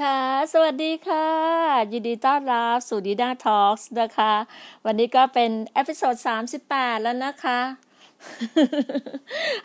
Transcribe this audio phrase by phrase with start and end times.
[0.00, 0.20] ค่ะ
[0.52, 1.26] สวัสดีค่ะ
[1.92, 4.34] ยินดีต้อนรับสู่ดีน่า Talk นะคะ
[4.84, 6.14] วันนี้ก็เป็น episode
[6.60, 7.58] 38 แล้วนะคะ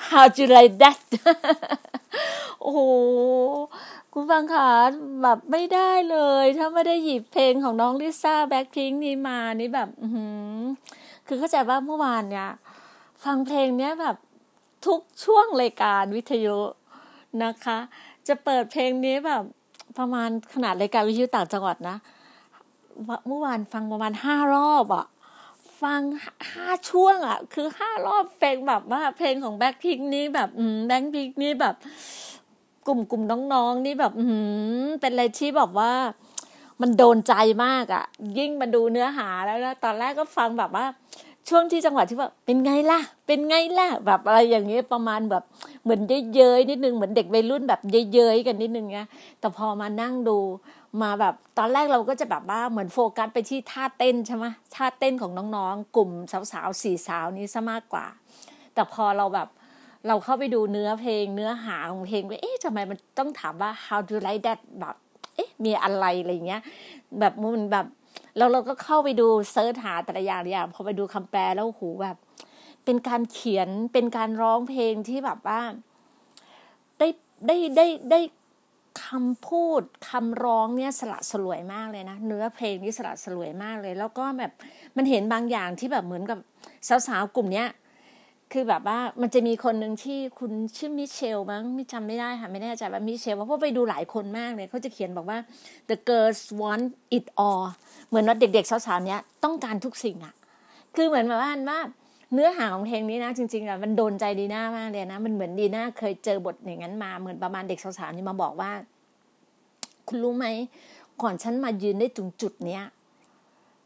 [0.10, 1.00] How do you like that
[2.62, 2.82] โอ้โห
[4.14, 4.70] คุณฟังค่ะ
[5.24, 9.90] แบบไม่ได้เลย ถ้าไม่ได้หยิบเพลงของน้องลิซ่าแบ็คพิงนี้มานี่แบบ
[11.28, 12.50] คือเข้าใจว่าเมื่อวานเนี่ย
[13.24, 14.16] ฟังเพลงเนี้ยแบบ
[14.86, 16.58] ทุกช่วงรายการวิทยุ
[17.44, 17.78] นะคะ
[18.28, 19.44] จะเปิดเพลงนี้แบบ
[20.00, 21.98] ประมาณขนาดรายการวิทยุต่างจังหวัดนะ
[23.28, 25.06] เมื่อวานฟังประมาณห้ารอบอะ
[25.82, 26.02] ฟัง
[26.54, 30.50] ห้าช่วงอะคือห้ารอบเพลงแบบว่าเพลงของแบ็คพิงนี้แบบ
[30.88, 31.76] แบ็คพิงนี้แบบ
[32.88, 34.26] กลุ่มกลุ่มน้องๆนี่แบบ อื
[35.02, 35.92] เป็นอะไรที่แบบว่า
[36.82, 37.34] มันโดนใจ
[37.66, 38.06] มากอะ
[38.38, 40.86] ยิ่งมาดูเนื้อหาแล้วนะตอนแรกก็ฟังแบบว่า
[41.50, 45.44] ช่วงที่จังหวะที่ว่าเป็นไงล่ะ เป็นไงล่ะ แบบอะไรอย่างเงี้ยประมาณแบบ
[45.84, 49.08] เหมือนเย้ยๆนิดนึงเหมือนเด็กวัยรุ่นแบบเย้ยๆกันนิดนึงเงี้ย
[49.40, 50.38] แต่พอมานั่งดู
[51.02, 56.10] มาแบบตอนแรกเราก็จะแบบว่าเหมือนโฟกัสไปที่ท่าเต้นใช่ไหมท่าเต้นของน้องๆ กลุ่ม
[56.52, 58.06] สาวๆสี่สาวนี้ซะมากกว่า
[58.74, 59.48] แต่พอเราแบบ
[60.08, 64.96] เราเข้าไปดูเนื้อเพลงเนื้อหาของเพลงไปเอ๊ะทำไมมันต้องถามว่า how do you like that แบบ
[65.36, 66.62] เอ๊ะมีอะไรอะไรเงี้ย
[67.20, 67.88] แบบมันแบบ
[68.38, 72.18] แล้วเราก็เข้าไปดูเซิร์ชหาแต่ละอย่างอย่างพอไปดูคำแปลแล้วหูแบบ
[72.86, 75.62] เป็นการเขียนเป็นการร้องเพลงที่แบบว่า
[77.00, 77.08] ได้
[77.48, 78.20] ได้ได้ได้
[79.06, 84.52] คำพูดคำร้องเนี่ยสละสลวยมากเลยนะเนื้อเพลงนี่สละสลวยมากเลย แล้วก็แบบ
[84.98, 86.40] มันเห็นบางอย่างที่แบบเหมือนกับ
[87.08, 87.68] สาวๆกลุ่มเนี้ย
[88.54, 95.38] คือแบบว่ามันจะมีคนหนึ่งที่คุณชื่อมิเชลมั้งไม่จำไม่ได้ค่ะไม่แน่ใจว่ามิเชลเพราะไปดูหลายคนมากเลยเขาจะเขียนบอกว่า
[95.90, 96.86] the girls want
[97.18, 97.68] it all
[98.08, 100.34] เหมือนว่าเด็กๆสาวๆเนี้ยต้องการทุกสิ่งอะ
[100.96, 101.80] คือเหมือนแบบว่าว่า
[102.34, 108.72] เนื้อหาของเพลงนี้นะจริงๆอะมันโดนใจดีน่ามากเลยนะ มันเหมือนดีน่าเคยเจอบทอย่างนั้นมาเหมือนประมาณเด็กสาวๆนี่มาบอกว่า
[110.08, 110.46] คุณรู้ไหม
[111.22, 112.84] ก่อนฉันมายืนได้ถึงจุดเนี้ย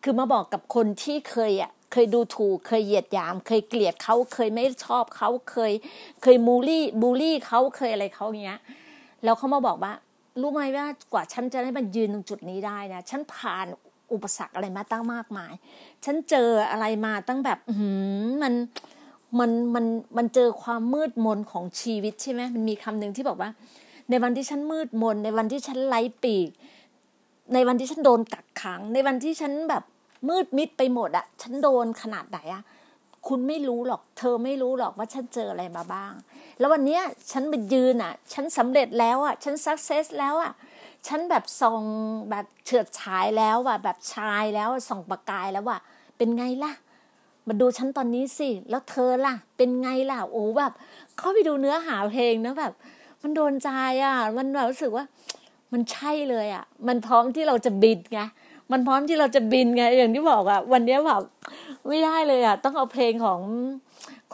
[0.03, 5.73] คือมาบอกกับคนที่เคยอะ เคยดูถูก เคยเหยียดหยาม เคยเกลียดเขาเคยไม่ชอบเขาเคย
[6.21, 8.61] เคยมูลี่บูลลี่เขาเคยอะไรเขาอย่างเงี้ย
[9.23, 9.93] แล้วเขามาบอกว่า
[10.41, 13.67] รู้ไหมว่ากว่าฉันจะได้มายืนตรงจุดนี้ได้นะฉันผ่าน
[14.13, 15.53] อุปสรรคอะไรมาตั้งมากมาย
[16.05, 17.89] ฉันเจออะไรมาตั้งแบบหื
[18.27, 18.53] มมัน
[19.39, 19.85] มันมัน
[20.17, 23.49] มันเจอความมืดมนของชีวิตใช่ไหมมันมีคำหนึ่งที่บอกว่า
[24.09, 26.49] ในวันที่ฉันมืดมน ในวันที่ฉันไร้ปีก
[27.53, 29.83] ในวันที่ฉันโดนกักขัง ในวันที่ฉันแบบ
[30.27, 32.63] มืดมิดไปหมดอะฉันโดนขนาดไหนอะ
[33.27, 36.13] คุณไม่รู้หรอก เธอไม่รู้หรอกว่าฉันเจออะไรมาบ้าง
[36.59, 36.99] แล้ววันนี้
[37.31, 40.51] ฉันไปยืนอะฉันสำเร็จแล้วอะฉันสักเซสแล้วอะ
[41.07, 41.83] ฉันแบบส่อง
[42.29, 45.79] แบบเฉิดฉายแล้วอะแบบชายแล้วส่องประกายแล้วอะ
[46.17, 46.71] เป็นไงล่ะ
[47.47, 50.73] มาดูฉันตอนนี้สิ แล้วเธอล่ะ เป็นไงล่ะ โอ้แบบ
[51.17, 52.73] เข้าไปดูเนื้อหาเพลงนะแบบ
[53.21, 53.69] มันโดนใจ
[54.03, 55.05] อะ มันแบบรู้สึกว่า
[55.73, 58.21] มันใช่เลยอะ มันพร้อมที่เราจะบินไง
[58.71, 61.23] มันพร้อมที่เราจะบินไงอย่างที่บอกอะวันนี้แบบ
[61.87, 63.41] ไม่ได้เลยอะต้องเอาเพลงของ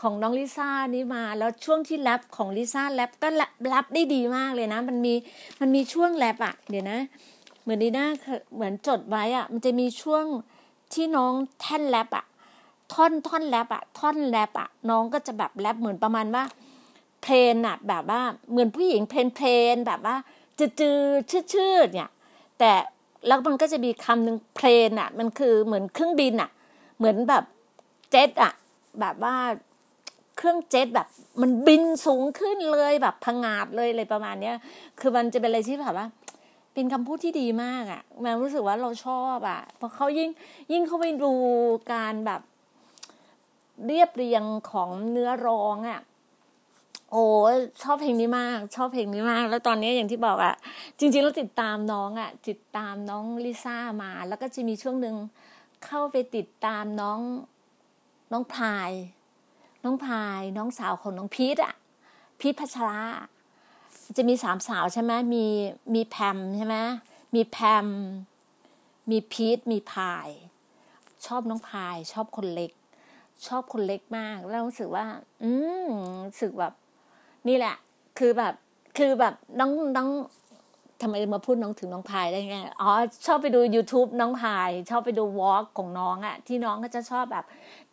[0.02, 3.28] ของน้องลิซ่านี้มา แล้วช่วงที่แรปของลิซ่าแรปก็
[3.68, 5.14] แรปได้ดีมากเลยนะ มันมี
[5.60, 7.00] มันมีช่วงแรปอะเดี๋ยวนะ
[7.62, 8.08] เหมือนดีน่า
[8.56, 10.24] เหมือนจดไว้อะมันจะมีช่วง
[10.94, 12.26] ที่น้องแท่นแรปอะ
[12.94, 16.44] ท่อนท่อนแรปอะท่อนแรปอะน้องก็จะแบบแรปเหมือนประมาณว่า
[17.22, 20.16] plain อะแบบว่าเหมือนผู้หญิง plain plain แบบว่า
[20.60, 22.12] จืดจืดชืดชืดเนี่ย
[22.60, 22.72] แต่
[23.26, 26.50] แล้วมันก็จะมีคำหนึ่งเพลนอะ มันคือเหมือนเครื่องบินอะ
[26.98, 27.44] เหมือนแบบ
[28.12, 28.54] เจ็ตอะ
[29.00, 29.36] แบบว่า
[30.38, 31.08] เครื่องเจ็ตแบบ
[31.42, 34.56] มันบินสูงขึ้นเลยแบบพังาดเลยเลยประมาณเนี้ย
[35.00, 36.08] คือมันจะเป็นอะไรที่แบบว่า
[36.74, 40.30] เป็นคำพูดที่ดีมากอะมันรู้สึกว่าเราชอบอะพราะเขายิ่ง
[40.72, 41.34] ยิ่งเขาไปดู
[41.94, 42.42] การแบบ
[43.86, 46.02] เรียบเรียงของเนื้อร้องอะ
[47.12, 47.26] โอ้
[47.84, 50.56] ชอบเพลงนี้มาก ชอบเพลงนี้มาก แล้วตอนนี้อย่างที่บอกอะ
[51.00, 55.16] จริงๆเราติดตามน้องอะติดตามน้องลิซ่ามา แล้วก็จะมีช่วงหนึ่ง
[55.86, 57.20] เข้าไปติดตามน้อง
[58.32, 58.92] น้องพาย
[59.84, 61.76] น้องพาย น้องสาวของน้องพีทอะ
[62.40, 63.02] พีทพัชรา
[64.18, 65.46] จะมีสามสาวใช่ไหมมี
[65.96, 66.76] มีแพมใช่ไหม
[67.36, 67.88] มีแพม
[69.12, 70.28] มีพีทมีพาย
[71.26, 72.72] ชอบน้องพาย ชอบคนเล็ก
[73.48, 75.06] ชอบคนเล็กมาก แล้วรู้สึกว่า
[75.44, 75.52] อื
[75.88, 75.90] ม
[76.28, 76.74] รู้สึกแบบ
[77.48, 77.76] นี่แหละ
[78.20, 78.54] คือแบบ
[78.98, 80.10] คือแบบน้องน้อง
[81.02, 82.90] ทำไมมาพูดน้องถึงน้องพายได้ไง อ๋อ
[83.26, 87.46] ชอบไปดู YouTube น้องพาย ชอบไปดูวอล์กของน้องอะที่น้องก็จะชอบแบบ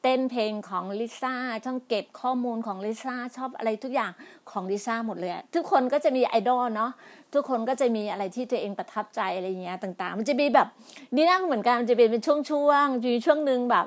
[0.07, 1.35] เต้นเพลงของลิซ่า
[1.65, 4.13] ช่องเก็บข้อมูลของลิซ่าชอบอะไรทุกอย่าง
[4.51, 6.93] ของลิซ่าหมดเลยทุกคนก็จะมีไอดอลเนาะ
[7.35, 10.69] ทุกคนก็จะมีอะไรที่ตัวเองประทับใจอะไรเงี้ยต่างๆ มันจะมีแบบ
[11.15, 12.35] นี่น่าเหมือนกันมันจะเป็นเป็นช่
[12.67, 13.87] วงๆมีช่วงหนึ่งแบบ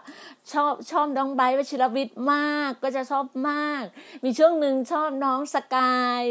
[0.51, 3.83] ชอบชอบน้องไบวชิรวิทย์มากก็จะชอบมาก
[4.23, 6.23] มีช่วงหนึ่งชอบน้องสกาย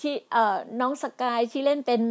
[0.00, 2.02] ที่เอ่อน้องสกายที่เล่นเป็น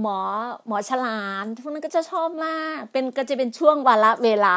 [0.00, 0.18] หมอ
[0.66, 4.56] หมอฉลามพวกนั้นก็จะชอบมาก เป็นก็จะเป็นช่วงวาระเวลา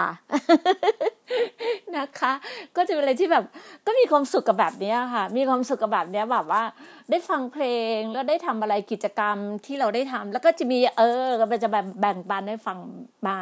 [1.98, 2.34] นะคะ
[2.76, 3.44] ก็จะเป็นอะไรที่แบบ
[3.86, 6.64] ก็มีความสุขกับแบบนี้ค่ะ มีความสุขกับแบบนี้แบบว่า
[7.10, 7.64] ได้ฟังเพล
[7.98, 12.78] งแล้วได้ทำอะไรกิจกรรมที่เราได้ทำแล้วก็จะมีเออก็จะแบบแบ่งปันให้ฟัง
[13.26, 13.36] มา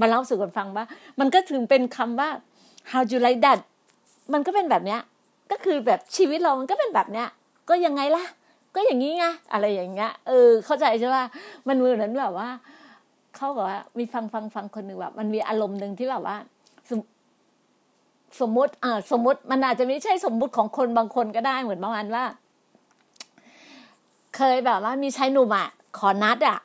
[0.00, 0.84] มาเล่าสู่กันฟังว่า
[1.20, 2.28] มันก็ถึงเป็นคำว่า
[2.90, 3.58] how you like that
[4.32, 5.00] มันก็เป็นแบบเนี้ย
[5.50, 7.28] ก็คือแบบชีวิตเรามันก็เป็นแบบเนี้ย
[7.68, 8.24] ก็ยังไงล่ะ
[8.74, 11.24] ก็อย่างนี้ไงอะไรอย่างเงี้ยเออ เข้าใจใช่ป่ะ
[11.68, 12.48] มันเหมือนั้นแบบว่า
[13.36, 16.36] เขาบอกว่ามีฟังฟังฟังคนหนึ่งแบบมันมีอารมณ์หนึ่งที่แบบว่า
[18.40, 22.24] สมมติอ่าสมมติมันอาจจะไม่ใช่สมมุติของคนบางคนก็ได้เหมือนประมาณว่า
[24.36, 26.58] เคยแบบว่ามีชายหนุ่มอะขอนัดอะ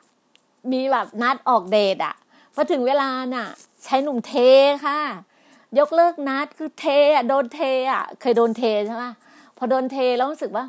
[0.72, 2.14] มีแบบนัดออกเดทอะ
[2.54, 3.48] พอถึงเวลาน่ะ
[3.86, 4.34] ชายหนุ่มเท
[4.86, 4.98] ค่ะ
[5.78, 6.86] ยกเลิกนัดคือเท
[7.16, 7.60] อะโดนเท
[7.92, 9.04] อะ เคยโดนเทใช่ไหม
[9.56, 10.64] พอโดนเทแล้วรู้สึกว่า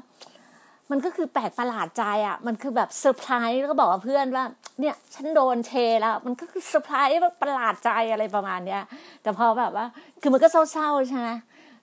[0.91, 4.45] มันก็คือแปลกประหลาดใจอะ มันคือแบบเซอร์ไพรส์แล้วก็บอกเพื่อนว่า
[4.79, 8.83] เนี่ยฉันโดนเทแล้ว มันก็คือเซอร์ไพรส์แบบประหลาดใจอะไรประมาณเนี้ย
[9.21, 9.85] แต่พอแบบว่า
[10.21, 11.29] คือมันก็เศร้าๆใช่ไหม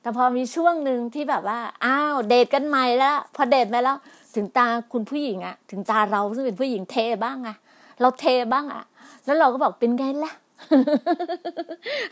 [0.02, 3.98] แต่พอมีช่วงหนึ่งที่แบบว่า อ้าว เดทกันใหม่แล้ว พอเดทไปแล้ว
[4.34, 7.56] ถึงตาคุณผู้หญิงอะถึงตาเราซึ่งเป็นผู้หญิงเทบ้างอะ
[8.00, 8.84] เราเทบ้างอะ
[9.24, 10.32] แล้วเราก็บอกเป็นไงล่ะ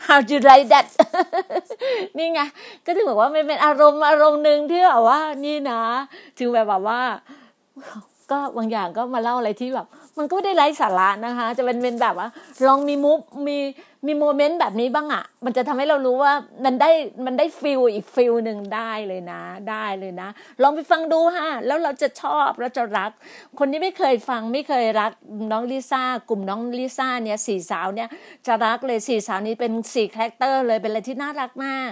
[0.07, 0.87] how do you like that
[2.17, 2.39] นี่ไง
[2.85, 5.81] ก็ถึงบอกว่ามันเป็นอารมณ์อารมณ์หนึ่งที่แบบว่า นี่นะ
[6.37, 7.01] ถึงแบบว่า
[8.31, 12.27] ก็บางอย่างก็มาเล่าอะไรที่แบบ มันก็ไม่ได้ไร้สาระนะคะ จะเป็นเป็นแบบว่า
[12.67, 13.57] ลองมีมุกมี
[14.07, 16.33] มีโมเมนต์แบบนี้บ้างอะ่ะ มันจะทำให้เรารู้ว่า
[16.65, 16.91] มันได้
[17.25, 20.29] มันได้ feel อีก feel หนึ่งได้เลยนะ ได้เลยนะ
[20.61, 23.11] ลองไปฟังดูฮะแล้วเราจะชอบแล้วจะรัก
[23.59, 25.11] คนที่ไม่เคยฟังไม่เคยรัก
[25.51, 28.09] น้องลิซ่ากลุ่มน้องลิซ่าเนี่ยสี่สาวเนี่ย
[28.47, 31.91] จะรักเลยสี่สาวนี้เป็นสี่ character เลยเป็นอะไรที่น่ารักมาก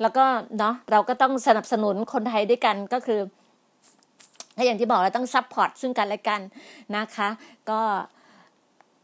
[0.00, 0.24] แล้วก็
[0.58, 3.20] เนาะเราก็ต้องสนับสนุนคนไทยด้วยกันก็คือ
[4.58, 6.40] ถ้าอย่างที่บอกเราต้อง support ซึ่งกันและกัน
[6.96, 7.28] นะคะ
[7.70, 7.80] ก็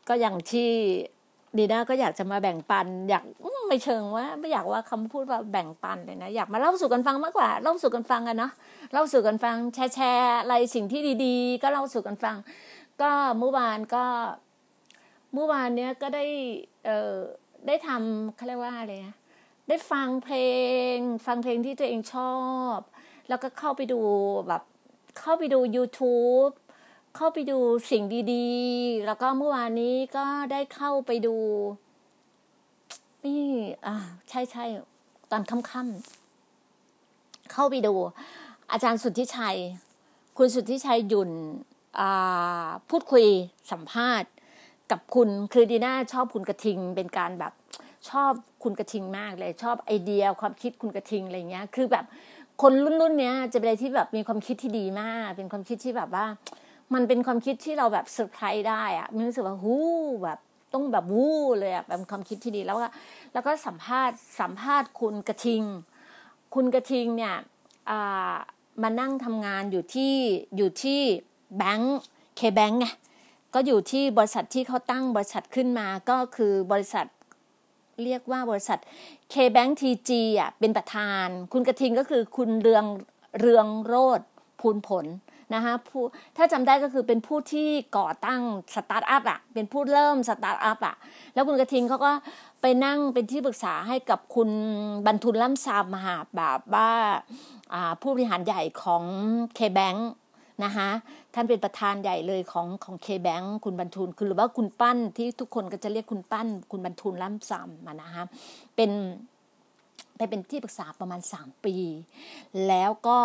[0.08, 0.70] ก็อย่างที่
[1.58, 3.24] ดีน่าก็อยากจะมาแบ่งปัน อยาก
[3.68, 8.52] ไม่เชิงว่าไม่อยากว่าคำพูดว่าแบ่งปันเลยนะ อยากมาเล่าสู่กันฟังมากกว่าเล่าสู่กันฟังกันเนาะ
[8.92, 12.36] เล่าสู่กันฟังแชร์แชร์อะไรสิ่งที่ดีๆ ก็เล่าสู่กันฟัง
[13.02, 14.04] ก็เมื่อวานก็
[15.34, 16.24] เมื่อวานเนี้ยก็ได้
[16.84, 17.14] เอ่อ
[17.66, 19.16] ได้ทำเขาเรียกว่าอะไรนะ
[19.68, 20.36] ได้ฟังเพล
[20.94, 20.96] ง
[21.26, 22.36] ฟังเพลงที่ตัวเองชอ
[22.76, 22.78] บ
[23.28, 24.00] แล้วก็เข้าไปดู
[24.48, 24.62] แบบ
[25.18, 26.52] เข้าไปดู YouTube
[27.16, 27.58] เข้าไปดู
[27.90, 28.02] สิ่ง
[28.32, 31.36] ดีๆ แล้วก็เมื่อวานนี้ก็ได้เข้าไปดู
[33.24, 33.44] นี่
[33.86, 33.96] อ่า
[34.28, 34.64] ใช่ใช่
[35.30, 37.94] ตอนค่ำๆเข้าไปดู
[38.70, 39.58] อาจารย์สุทธิชัย
[40.38, 41.30] คุณสุทธิชัยหยุ่น
[42.88, 43.26] พูดคุย
[43.72, 44.30] สัมภาษณ์
[44.90, 47.52] กับคุณคือดีน่าชอบคุณกระทิงเป็นการแบบ
[48.10, 52.04] ชอบคุณกระทิงมากเลย ชอบไอเดียความคิดคุณกระทิงอะไรเงี้ย คือแบบ
[52.62, 56.26] คนรุ่นๆเนี้ยจะเป็นอะไรที่แบบมีความคิดที่ดีมาก เป็นความคิดที่แบบว่า
[56.94, 59.86] มันเป็นความคิดที่เราแบบเซอร์ไพรส์ได้อะมีรู้สึกว่าฮู้
[60.24, 60.38] แบบ
[60.72, 62.88] ต้องแบบวู้เลยอะแบบความคิดที่ดีแล้วก็
[63.32, 65.62] แล้วก็สัมภาษณ์สัมภาษณ์คุณกระทิง
[66.54, 67.34] คุณกระทิงเนี่ย
[68.82, 70.14] มานั่งทำงานอยู่ที่
[70.56, 71.00] อยู่ที่
[71.56, 71.98] แบงค์
[72.36, 72.86] เคแบงค์ไง
[73.54, 77.06] ก็อยู่ที่บริษัทที่เขาตั้งบริษัทขึ้นมาก็คือบริษัท
[78.02, 78.78] เรียกว่าบริษัท
[79.32, 82.84] KBTG อะเป็นประธาน คุณกระทิงก็คือคุณเรือง
[83.40, 84.20] เรืองโรจน์
[84.60, 85.06] พูนผล
[85.54, 86.02] นะคะผู้
[86.36, 88.42] ถ้าจำได้ก็คือเป็นผู้ที่ก่อตั้ง
[88.74, 90.96] สตาร์ทอัพอะเป็นผู้เริ่มสตาร์ทอัพอะ
[91.34, 92.12] แล้วคุณกระทิงเขาก็
[92.60, 94.50] ไปนั่งเป็นที่ปรึกษาให้กับคุณ
[95.06, 96.90] บัณฑูร ล่ำซำมหาแบบว่า
[98.00, 99.02] ผู้บริหารใหญ่ของ
[99.56, 99.98] K-Bank
[100.62, 100.88] นะคะ
[101.34, 108.24] ท่านเป็นประธานใหญ่เลยของของ K-Bank คุณบัณฑูรคือหรือว่าคุณปั้นที่ทุกคนก็จะเรียกคุณปั้น คุณบัณฑูร ล่ำซำมานะคะ
[108.76, 108.90] เป็น
[110.16, 111.74] ไปเป็นที่ปรึกษาประมาณสามปี
[112.68, 113.18] แล้วก็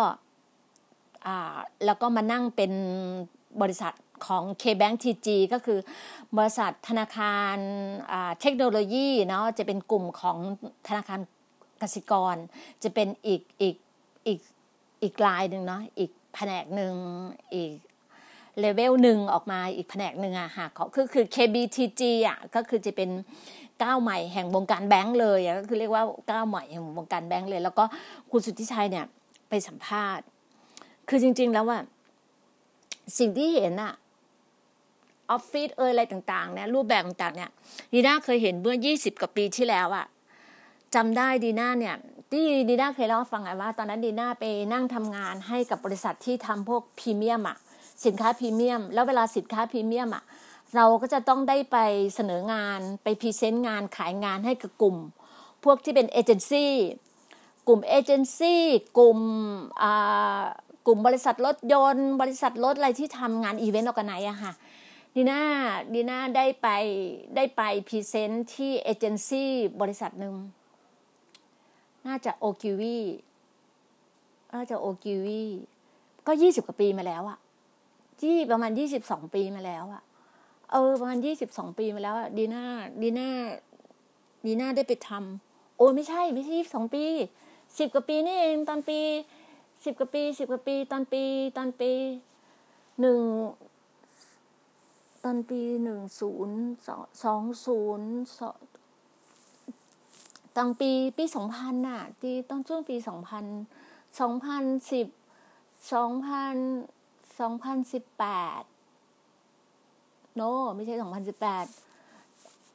[1.84, 2.72] แล้วก็มานั่งเป็น
[3.62, 3.94] บริษัท
[4.26, 5.78] ของ K-Bank TG ก็คือ
[6.36, 7.56] บริษัทธนาคาร
[8.40, 10.36] เทคโนโลยีเนาะจะเป็นกลุ่มของ
[10.88, 11.20] ธนาคาร
[11.82, 12.36] กสิกร
[12.82, 13.76] จะเป็นอีกอีก
[14.26, 14.40] อีก
[15.02, 16.94] อีกลายหนึ่งเนาะอีก แผนกหนึ่ง
[17.54, 17.74] อีก
[18.60, 23.10] เลเวลหนึ่งออกมาอีกแผนกหนึ่งอะค่ะคือคือ KBTG อะก็คือจะเป็น
[23.82, 27.84] ก้าวใหม่แห่งวงการแบงก์เลยก็คือเรียกว่าก้าวใหม่แห่งวงการแบงก์เลย แล้วก็
[28.30, 29.06] คุณสุทธิชัยเนี่ย
[29.48, 30.24] ไปสัมภาษณ์
[31.08, 31.78] คือจริง ๆ แล้วว่า
[33.18, 33.94] สิ่งที่เห็นอะ
[35.30, 37.50] ออฟฟิศเอออะไรต่างๆเนี่ยรูปแบบต่างๆเนี่ย
[37.92, 40.06] ดีน่าเคยเห็นเมื่อยี่สิบกว่าปีที่แล้วอะ
[40.94, 41.96] จำได้ดีน่าเนี่ย
[42.32, 47.56] ที่ดีน่าเคยเล่าฟังไงว่า ตอนนั้นดีน่าไปนั่งทำงานให้กับบริษัทที่ทำพวกพรีเมียมอะ
[48.04, 50.22] สินค้าพรีเมียม แล้วเวลาสินค้าพรีเมียมอะ
[50.76, 51.76] เราก็จะต้องได้ไป
[52.14, 54.96] เสนองานไป present งานขายงานให้กับกลุ่ม
[55.64, 56.72] พวกที่เป็นเอเจนซี่
[57.68, 58.62] กลุ่มเอเจนซี่
[58.98, 59.18] กลุ่ม
[60.86, 64.52] กลุ่มบริษัทรถยนต์ บริษัทรถอะไรที่ทำงาน event organize อะค่ะ
[65.14, 65.40] ดีน่า
[65.94, 66.68] ดีน่าได้ไป
[67.36, 70.36] ได้ไป present ที่เอเจนซี่บริษัทหนึ่ง
[72.06, 72.98] น่าจะโอคิวี
[74.54, 75.42] น่าจะโอคิวี
[76.26, 77.38] ก็ยี่สิบกว่าปีมาแล้วอะ
[78.20, 80.02] ที่ประมาณยี่สิบสองปีมาแล้วอะ
[80.70, 82.64] เออประมาณยี่สิบสองปีมาแล้วอะดีน่า
[83.02, 83.28] ดีน่า
[84.46, 87.04] ดีน่าได้ไปทำโอ้ไม่ใช่ไม่ใช่ยี่สิบสองปี
[87.78, 89.00] สิบกว่าปีนี่เองตอนปี
[89.84, 91.22] สิบกว่าปีสิบกว่าปี ตอนปี
[91.56, 91.92] ตอนปี
[93.00, 93.22] หนึ่ง
[95.24, 96.58] ตอนปีหนึ่งศูนย์
[97.24, 98.10] สองศูนย์
[100.56, 103.44] สองปีปีสองพันน่ะ ที่ตอนช่วงปีสองพัน
[104.20, 105.06] สองพันสิบ
[105.92, 106.56] สองพัน
[107.40, 108.24] สองพันสิบแป
[108.60, 108.62] ด
[110.34, 110.40] no
[110.76, 111.66] ไม่ใช่สองพันสิบแปด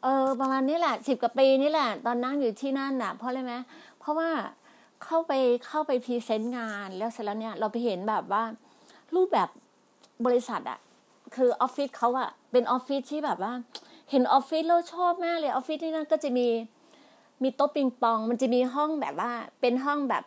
[0.04, 3.54] เออประมาณนี้แหละสิบกว่าปีนี่แหละ ตอนนั่งอยู่ที่นั่นน่ะ เพราะอะไรไหม
[4.00, 4.30] เพราะว่า
[5.04, 5.34] เข้าไป
[5.68, 8.44] เข้าไป present งานแล้วเสร็จแล้วเนี่ยเราไปเห็นแบบว่า
[9.16, 9.50] รูปแบบ
[10.26, 10.80] บริษัทอะ
[11.36, 13.54] คือออฟฟิศเขาอะเป็นออฟฟิศที่แบบว่า
[14.12, 16.48] เห็นออฟฟิศเราชอบมากเลยออฟฟิศที่นั่นก็จะมี
[17.44, 20.24] มีโต๊ะปิงปอง มันจะมีห้องแบบว่า เป็นห้องแบบ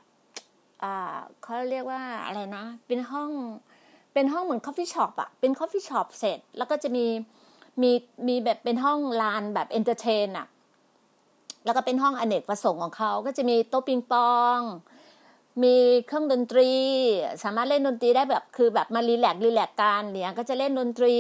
[0.83, 3.31] อ่าเขาเรียกว่าอะไรนะ เป็นห้อง
[4.13, 7.07] เป็นห้องเหมือน coffee shop อะเป็น coffee shop เสร็จ แล้วก็จะมี
[7.83, 7.93] มี
[8.29, 10.47] มีแบบเป็นห้องลานแบบ entertain อะ
[11.65, 14.61] แล้วก็เป็นห้องอเนกประสงค์ของเขา ก็จะมีโต๊ะปิงปอง
[15.63, 16.71] มีเครื่องดนตรี
[17.43, 21.17] สามารถเล่นดนตรีได้แบบ คือแบบมา relax relax กันเนี่ย ก็จะเล่นดนตรี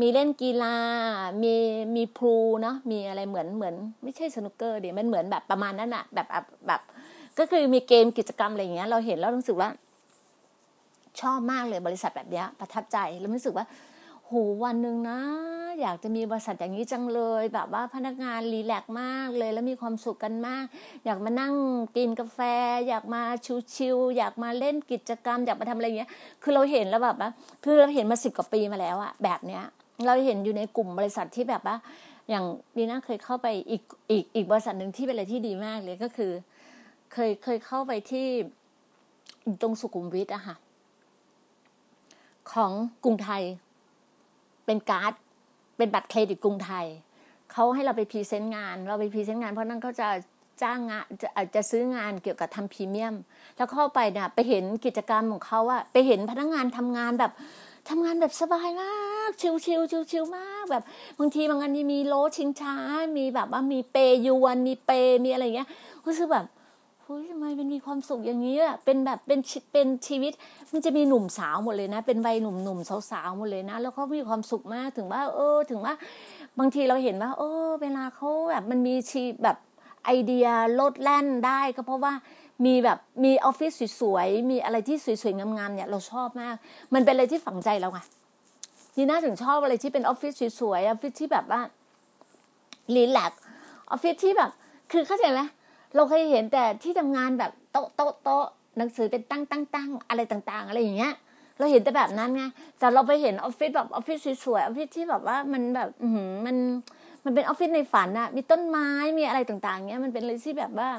[0.00, 0.76] มีเล่นกีฬา
[1.42, 1.54] มี
[1.96, 6.26] มีพลูเนาะมีอะไรเหมือนเหมือน ไม่ใช่สนุกเกอร์เดี๋ยวมันเหมือนแบบประมาณนั้นอะแบบ
[6.66, 6.80] แบบ
[7.38, 9.68] ก็คือมีเกมกิจกรรมอะไรอย่างเงี้ย เราเห็นแล้วรู้สึกว่า
[11.20, 13.66] ชอบมากเลยบริษัทแบบเนี้ยประทับใจแล้วรู้สึกว่า
[14.26, 14.32] โห
[14.64, 15.18] วันหนึ่งนะ
[15.80, 20.64] อยากจะมีบริษัทอย่างนี้จังเลย แบบว่าพนักงานรีแลกมากเลย แล้วมีความสุขกันมาก
[21.04, 21.54] อยากมานั่ง
[21.96, 22.38] กินกาแฟ
[22.88, 23.22] อยากมา
[23.74, 26.10] ชิวๆอยากมาเล่นกิจกรรม อยากมาทำอะไรเงี้ย
[26.42, 27.30] คือเราเห็นแล้วแบบว่า
[27.64, 29.64] คือเราเห็นมาสิบกว่าปีมาแล้วอะแบบเนี้ย
[30.06, 31.76] เราเห็นอยู่ในกลุ่มบริษัทที่แบบว่า
[32.28, 32.44] อย่าง
[32.76, 36.32] ดีน่าเคยเข้าไปอีกอีกอีกบริษัทหนึ่งที่เป็นอะไรที่ดีมากเลยก็คือ
[37.12, 38.26] เคยเคยเข้าไปที่
[39.62, 40.56] ตรงสุขุมวิทอะค่ะ
[42.52, 42.70] ของ
[43.04, 43.42] กรุงไทย
[44.66, 45.12] เป็นการ์ด
[45.76, 46.86] เป็นบัตรเครดิตกรุงไทย
[47.52, 50.08] เขาให้เราไป present งาน เราไป present งานเพราะนั่นเขาจะ
[50.62, 53.14] จ้างงานจะจะซื้องานเกี่ยวกับทำพรีเมียม
[53.56, 57.32] แล้วเข้าไปเนี่ยไปเห็นกิจกรรมของเขาอะไปเห็นพนักงานทำงานแบบ
[57.88, 60.82] ทำงานแบบสบายมาก ชิวชิวชิวชิวมากแบบ
[61.18, 62.74] บางทีบางงานมีโลชิงช้า
[63.18, 64.90] มีแบบว่ามีเปยวน มีเป
[65.24, 65.68] มีอะไรเงี้ย
[66.06, 66.46] รู้สึกแบบ
[67.02, 69.40] เฮ้ยทำไมมันมีความสุขอย่างนี้อะเป็นแบบเป็น
[69.72, 70.32] เป็นชีวิต
[70.72, 75.94] มันจะมีหนุ่มสาวหมดเลยนะ เป็นวัยหนุ่มหนุ่มสาวสาวหมดเลยนะ แล้วก็มีความสุขมากถึงว่า เออ ถึงว่า
[76.58, 79.56] บางทีเราเห็นว่า เออ เวลาเขาแบบมันมีชีแบบ
[80.04, 80.48] ไอเดีย
[80.80, 82.12] ลดแล่นได้ก็เพราะว่า
[82.64, 86.54] มีแบบมีออฟฟิศสวยๆ มีอะไรที่สวยๆ งามๆ เนี่ยเราชอบมาก
[86.94, 88.00] มันเป็นอะไรที่ฝังใจเราไง
[88.96, 91.60] นี่น่าถึงชอบอะไรที่เป็นออฟฟิศสวยๆออฟฟิศที่แบบว่า
[92.94, 93.32] รีแลก
[93.90, 94.50] ออฟฟิศที่แบบ
[94.92, 95.40] คือเข้าใจไหม
[95.94, 98.44] เราเคยเห็นแต่ที่ทำงานแบบโต๊ะโต๊ะโต๊ะ
[98.78, 101.14] หนังสือเป็นตั้งตั้งตั้งอะไรต่าง ๆ อะไรอย่างเงี้ย
[101.58, 102.42] เราเห็นแต่แบบนั้นไง
[102.78, 106.08] แต่เราไปเห็นออฟฟิศแบบออฟฟิศสวยๆออฟฟิศที่แบบว่ามันแบบ อื
[106.46, 106.56] มัน
[107.24, 108.88] มันเป็นออฟฟิศในฝันอะมีต้นไม้
[109.18, 110.90] มีอะไรต่างๆเงี้ยมันเป็นอะไรที่แบบว่า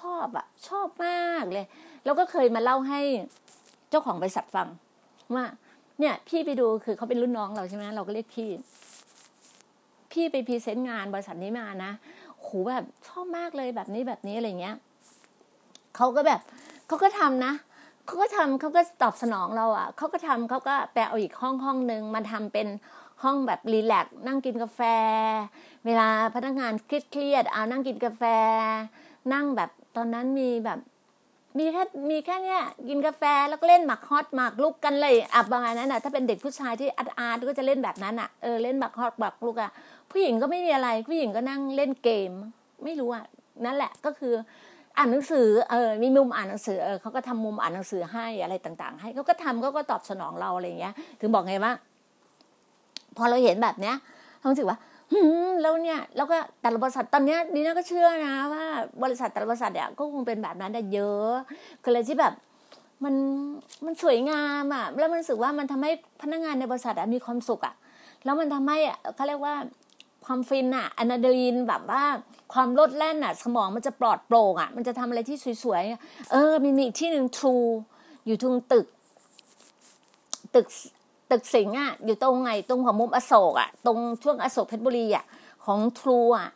[0.00, 1.66] ชอบอะชอบมากเลย
[2.04, 3.00] แล้วก็เคยมาเล่าให้
[3.90, 4.68] เจ้าของบริษัทฟัง
[5.34, 5.44] ว่า
[6.00, 8.50] เนี่ยพี่ไปดูคือเขาเป็นรุ่นน้องเราใช่ไหมเราก็เรียกพี่
[10.12, 11.92] พี่ไป present งานบริษัทนี้มานะ
[12.40, 14.76] โหแบบชอบมากเลยแบบนี้แบบนี้อะไรเงี้ย
[15.96, 16.40] เขาก็แบบ
[16.88, 17.52] เขาก็ทำนะ
[18.06, 22.68] เขาก็ทำเขาก็ตอบสนองเราอะเขาก็ทำเขาก็แปลเอาอีกห้องห้องหนึ่งมาทำเป็น
[23.22, 24.80] ห้องแบบรีแลกนั่งกินกาแฟ
[25.86, 28.22] เวลาพนักงานเครียดเครียดเอานั่งกินกาแฟ
[29.32, 30.78] นั่งแบบตอนนั้นมีแบบ
[31.58, 39.70] มีแค่มีแค่เนี้ยกินกาแฟแล้วก็เล่นหมากฮอตหมากลุกกันเลยอะประมาณนั้นอะถ้าเป็นเด็กผู้ชายที่อาร์ตอาร์ตก็จะเล่นแบบนั้นอะเออเล่นหมากฮอตหมากลุกอะ
[40.10, 42.30] ผู้หญิงก็ไม่มีอะไร ผู้หญิงก็นั่งเล่นเกม
[42.84, 43.24] ไม่รู้อะ
[43.64, 44.34] นั่นแหละก็คือ
[44.98, 51.72] อ่านหนังสือเออมีมุมอ่านหนังสือเออเขาก็ทำมุมอ่านหนังสือให้อะไรต่าง ๆ ให้เขาก็ทำเขาก็ตอบสนองเราอะไรเงี้ย ถึงบอกไงว่า
[53.16, 53.96] พอเราเห็นแบบเนี้ย
[54.38, 54.78] เรารู้สึกว่า
[55.62, 58.64] แล้วเนี่ยแล้วก็แต่ละบริษัทตอนเนี้ยนีน่าก็เชื่อนะว่า
[59.02, 61.32] บริษัทแต่ละบริษัทเนี่ยก็คงเป็นแบบนั้นได้เยอะ
[61.84, 62.32] ก็เลยที่แบบ
[63.04, 63.14] มัน
[63.84, 65.90] มันสวยงามอะแล้วมันรู้สึกว่ามันทำให้
[66.22, 67.74] พนักงานในบริษัทมีความสุขอะ
[68.24, 68.78] แล้วมันทำให้
[69.14, 69.54] เขาเรียกว่า
[70.26, 72.04] ความฟินอะอะนาดรีนแบบว่า
[72.54, 77.56] ความลดแล่นอะสมองมันจะปลอดโปร่งอะมันจะทำอะไรที่สวยๆเออมีมีอีกที่หนึ่งทรู
[78.26, 78.86] อยู่ตรงตึก
[80.54, 80.66] ตึก
[81.30, 85.24] ตึกสิงห์อะอยู่ตรงไงตรงหัวมุมอโศกอะตรงช่วงอโศกเพชรบุรีอะ
[85.64, 86.48] ของทรูอะ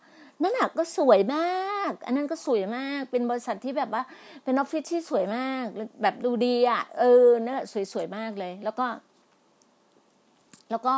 [0.42, 4.02] นั่นอะก็สวยมาก อันนั้นก็สวยมากเป็นบริษัทที่แบบว่า
[4.44, 5.64] เป็นออฟฟิศที่สวยมาก
[6.02, 7.60] แบบดูดีอะเออเนี่ย
[7.92, 8.86] สวยๆมากเลย แล้วก็
[10.70, 10.94] แล้วก็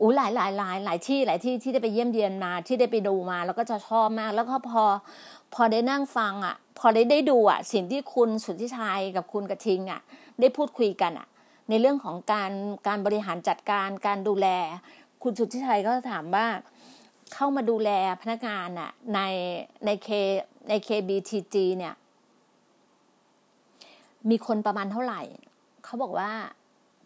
[0.00, 4.84] อู้หลายหลายหลายหลายที่หลายที่ที่ได้ไปเยี่ยมเยียนมาที่ได้ไปดูมา แล้วก็จะชอบมาก แล้วก็พอ
[5.54, 10.00] พอได้นั่งฟังอะ พอได้ได้ดูอะสิ่งที่คุณสุทธิชัยกับคุณกระทิงอะ
[10.40, 11.26] ได้พูดคุยกันอะ
[11.68, 12.52] ในเรื่องของการ
[12.86, 14.46] การบริหารจัดการการดูแล
[15.22, 16.46] คุณสุทธิชัยก็ถามว่า
[17.34, 17.90] เข้ามาดูแล
[18.22, 19.20] พนักงานอะใน
[19.84, 20.08] ในเค
[20.68, 21.94] ใน KBTG เนี่ย
[24.30, 25.22] มีคนประมาณเท่าไหร่
[25.84, 26.30] เขาบอกว่า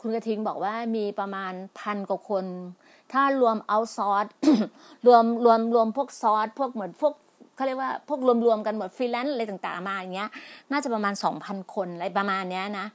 [0.01, 2.45] คุณกระทิงบอกว่ามีประมาณพันกว่าคน
[3.13, 4.27] ถ้ารวมเอาซอส
[5.07, 7.15] รวมรวมรวมพวกซอสพวกเหมือนพวก
[7.55, 10.31] เขาเรียกว่าพวกรวมๆกันหมดฟรีแลนซ์อะไรต่าง ๆ มาอย่างเงี้ย
[10.71, 12.87] น่าจะประมาณสองพันคนอะไรประมาณเนี้ยนะ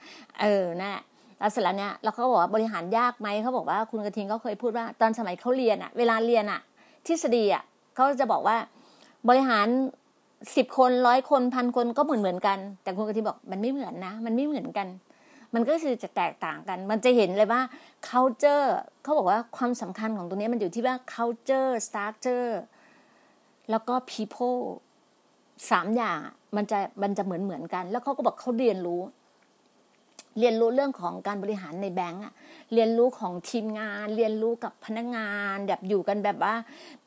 [0.42, 1.02] เออนะ
[1.40, 6.62] แล้วเสร็จแล้วเนี่ยเราก็บอกว่าบริหารยากไหมเขาบอกว่าคุณกระทิงก็เคยพูดว่าตอนสมัยเขาเรียนอะเวลาเรียนอะ
[7.06, 7.64] ทฤษฎีอะ
[7.96, 8.58] เขาจะบอกว่า
[9.30, 9.68] บริหาร
[10.56, 14.88] สิบคนร้อยคนพันคนก็เหมือนเหมือนกัน แต่คุณกระทิงบอกมันไม่เหมือนนะ มันไม่เหมือนกัน
[15.54, 17.62] มันก็คือจะแตกต่างกัน มันจะเห็นเลยว่า
[18.10, 18.68] culture
[19.04, 22.52] เขาบอกว่าความสำคัญของตรงนี้มันอยู่ที่ว่า culture structure
[23.70, 24.60] แล้วก็ people
[25.72, 26.20] สามอย่าง
[26.56, 29.02] มันจะมันจะเหมือนเหมือนกัน แล้วเขาก็บอกเขาเรียนรู้
[30.40, 32.34] เรียนรู้เรื่องของการบริหารในแบงก์อะ
[32.74, 36.54] เรียนรู้ของทีมงาน เรียนรู้กับพนักงาน แบบอยู่กันแบบว่า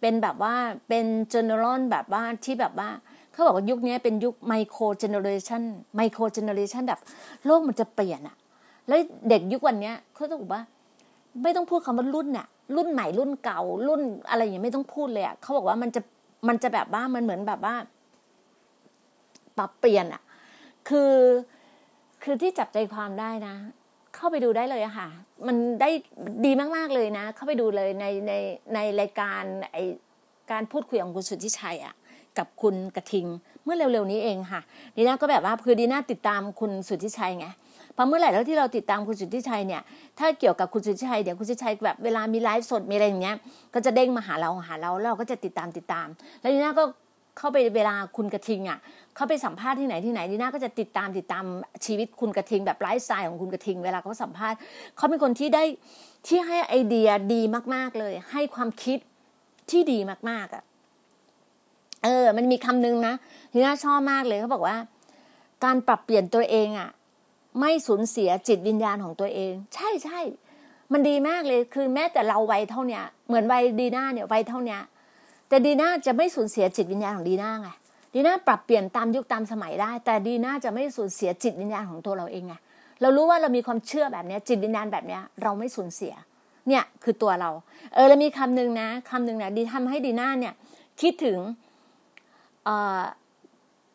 [0.00, 0.54] เป็นแบบว่า
[0.88, 2.88] เป็น general แบบว่าที่แบบว่า
[3.32, 7.00] เขาบอกว่ายุคนี้เป็นยุค micro generation micro generation แบบ
[7.44, 8.36] โลกมันจะเปลี่ยนอะ
[8.88, 10.62] แล้วเด็กยุควันนี้เขาต้องบอกว่า
[11.42, 16.00] ไม่ต้องพูดคำว่ารุ่นน่ะรุ่นใหม่รุ่นเก่ารุ่นอะไรอย่างไม่ต้องพูดเลยอะเขาบอกว่ามันจะ
[16.48, 17.74] มันจะแบบว่ามันเหมือนแบบว่า
[19.58, 20.22] ปรับเปลี่ยนอะ
[20.88, 21.12] คือ
[22.22, 23.54] คือที่จับใจความได้นะ
[24.14, 25.08] เข้าไปดูได้เลยอะค่ะ
[25.46, 25.90] มันได้
[26.44, 28.32] ดีมากๆเลยนะ เข้าไปดูเลยในใน
[28.74, 29.76] ในรายการไอ
[30.50, 31.94] การพูดคุยของคุณสุทธิชัยอะ
[32.38, 33.26] กับคุณกระทิง
[33.64, 34.60] เมื่อเร็วๆนี้เองค่ะ
[34.96, 37.46] ดีน่าก็แบบว่าคือดีน่าติดตามคุณสุทธิชัยไง
[37.96, 39.82] พอเมื่อไหร่แล้วที่เราติดตามคุณสุทธิชัยเนี่ย
[40.18, 43.36] ถ้าเกี่ยวกับคุณสุทธิชัยเดี๋ยวคุณสุทธิชัยแบบเวลามีไลฟ์สดมีอะไรอย่างเงี้ย
[43.74, 46.06] ก็จะเด้งมาหาเราหาเราแล้วเราก็จะติดตามติดตาม
[46.40, 46.84] แล้วดีน่าก็
[47.38, 48.78] เข้าไปเวลาคุณกระทิงอะ
[49.16, 51.44] เขาไปสัมภาษณ์ที่ไหนที่ไหนดีน่าก็จะติดตามติดตาม
[51.86, 54.58] ชีวิตคุณกระทิงแบบไลฟ์สไตล์ของคุณกระทิง เวลาเขาสัมภาษณ์
[54.96, 55.64] เขาเป็นคนที่ได้
[56.26, 57.42] ที่ให้ไอเดียดี
[57.74, 58.98] มาก ๆเลย ให้ความคิด
[59.70, 59.98] ที่ดี
[60.30, 60.62] มากๆอะ
[62.04, 63.14] เออ มันมีคำนึงนะ
[63.52, 64.76] ทีน่าชอบมากเลยเขาบอกว่า
[65.64, 66.90] การปรับเปลี่ยนตัวเองอะ
[67.60, 70.20] ไม่สูญเสียจิตวิญญาณของตัวเอง ใช่ใช่
[70.92, 74.80] มันดีมากเลยคือแม้แต่เราวัยเท่าเนี้ยเหมือนวัยดีน่าเนี่ยวัยเท่าเนี้ย
[75.48, 77.68] แต่ดีน่าจะไม่สูญเสียจิตวิญญาณของดีน่าไง
[78.12, 82.54] ดีน่าปรับเปลี่ยนตามยุคตามสมัยได้ แต่ดีน่าจะไม่สูญเสียจิตวิญญาณของตัวเราเองไง
[83.00, 86.14] เรารู้ว่าเรามีความเชื่อแบบนี้จิตวิญญาณแบบนี้เราไม่สูญเสีย
[86.68, 87.50] เนี่ยคือตัวเรา
[87.94, 90.54] เออแล้วมีคำหนึ่งนะคำหนึ่งนะดีทำให้ดีน่าเนี่ย
[91.00, 91.38] คิดถึง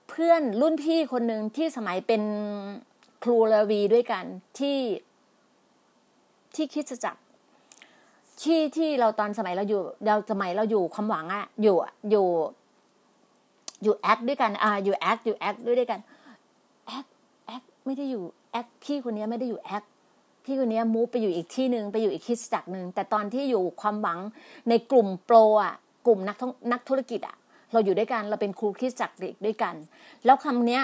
[0.09, 2.21] เพื่อนรุ่นพี่คนหนึ่งที่สมัยเป็น
[3.23, 4.23] ครูลวีด้วยกัน
[4.59, 4.77] ที่
[6.55, 7.15] ที่คิดจะจัก
[8.41, 11.77] ที่ที่เราตอนสมัยเราอยู่เราสมัยเราอยู่ความหวังอะอยู่
[12.11, 12.27] อยู่
[13.83, 15.99] อยู่แอคด้วยกันอ่าอยู่แอคอยู่แอคด้วยด้วยกัน
[16.87, 17.05] แอค
[17.45, 19.83] แอคไม่ได้อยู่แอคพี่คนนี้ไม่ได้อยู่แอค
[20.45, 24.19] พี่คนนี้ move ไปอยู่อีกที่หนึ่งไปอยู่อีกคริสตจักรหนึ่งแต่ตอนที่อยู่ความหวัง
[24.69, 25.73] ในกลุ่ม pro อะ
[26.05, 26.37] กลุ่มนัก
[26.71, 27.35] นักธุรกิจอะ
[27.71, 29.75] เราอยู่ด้วยกันเราเป็นครูคริสตจักรเด็กด้วยกัน
[30.25, 30.83] แล้วคำเนี้ย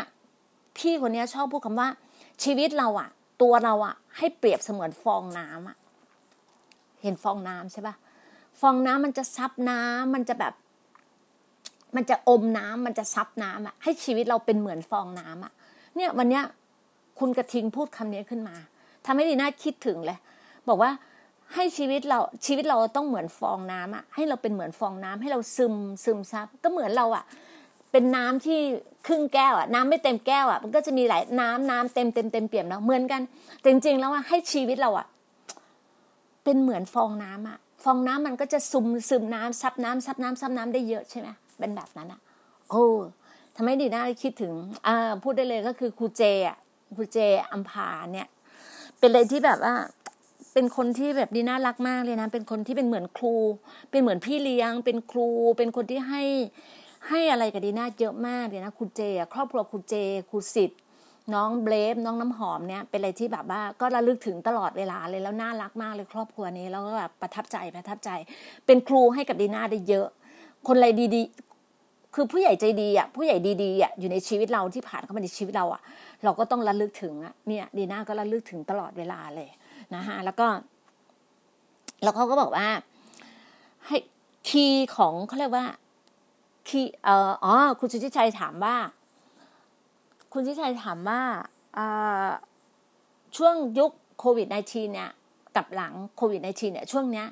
[0.78, 1.88] พี่คนนี้ชอบพูดคำว่า
[2.44, 3.10] ชีวิตเราอะ
[3.42, 5.78] ตัวเราอะให้เปรียบเสมือนฟองน้ำอะ
[7.04, 7.96] เห็นฟองน้ำใช่ปะ
[8.62, 10.54] ฟองน้ำมันจะซับน้ำมันจะแบบ
[11.96, 15.52] มันจะอมน้ำมันจะซับน้ำอะให้ชีวิตเราเป็นเหมือนฟองน้ำอะ
[15.96, 16.44] เนี่ยวันเนี้ย
[17.20, 18.56] คุณกระทิงพูดคำนี้ขึ้นมา
[19.06, 20.18] ทำให้ดีน่าคิดถึงเลย
[20.68, 20.92] บอกว่า
[21.56, 27.24] ให้ชีวิตเราชีวิตเราต้องเหมือนฟองน้ำอะให้เราเป็นเหมือนฟองน้ำให้เราซึมซึมซับก็เหมือนเราอะ
[27.92, 28.60] เป็นน้ำที่
[29.08, 33.22] ครึ่งแก้วอะน้ำไม่เต็มแก้วอะมันก็จะมีหลายน้ำน้ำเต็มเต็มเต็มเปี่ยมเนาะเหมือนกัน
[33.66, 35.08] จริงๆแล้วอะให้ชีวิตเราอะ
[36.44, 41.28] เป็นเหมือนฟองน้ำอะฟองน้ำมันก็จะซึมซึมน้ำซับน้ำซับน้ำซับน้ำได้เยอะใช่ไหม
[41.62, 42.22] เป็นแบบนั้นอะ
[42.70, 42.86] โอ้
[43.56, 44.54] ทำให้ดีน่าคิดถึง
[44.88, 46.58] อ่าพูดได้เลยก็คือครูเจอะ
[46.96, 47.18] ครูเจ
[47.52, 48.28] อัมพาเนี่ย
[49.00, 49.76] เป็นอะไรที่แบบว่า
[50.54, 53.36] เป็นคนที่แบบดีน่ารักมากเลยนะ เป็นคนที่เป็นเหมือนครู
[53.92, 56.24] เป็นเหมือนพี่เลี้ยง เป็นครู เป็นคนที่ให้
[57.10, 59.02] ให้อะไรกับดีน่าเยอะมากเลยนะครูเจ
[59.34, 59.96] ครอบครัวครูเจ
[60.30, 60.80] ครูสิทธิ์
[61.34, 68.10] น้องเบลฟน้องน้ำหอมเนี่ยเป็นอะไรที่แบบว่าก็ระลึกถึงตลอดเวลาเลยแล้วน่ารักมากเลยครอบครัวนี้แล้วก็แบบประทับใจประทับใจ
[68.66, 70.08] เป็นครูให้กับดีน่าได้เยอะ
[70.68, 71.51] คนอะไรดีๆ
[72.14, 75.82] คือผู้ใหญ่ใจดีอะผู้ใหญ่ดีๆอะอยู่ในชีวิตเราที่ผ่านเข้ามาในชีวิตเราอะ
[76.24, 79.50] เราก็ต้องระลึกถึงอะเนี่ยดีน่าก็ระลึกถึงตลอดเวลาเลย
[79.96, 80.48] นะคะแล้วก็
[82.04, 82.68] แล้วเขาก็บอกว่า
[83.88, 83.98] ให้
[84.48, 85.66] คีย์ของเขาเรียกว่า
[86.68, 88.76] คีย์เอ่ออ๋อคุณสุชิชัยถามว่า
[90.34, 91.22] คุณชิชัยถามว่า
[93.38, 95.10] ช่วงยุคโควิด -19 เนี่ย
[95.56, 97.28] กับหลังโควิด -19 เนี่ยช่วงเนี้ย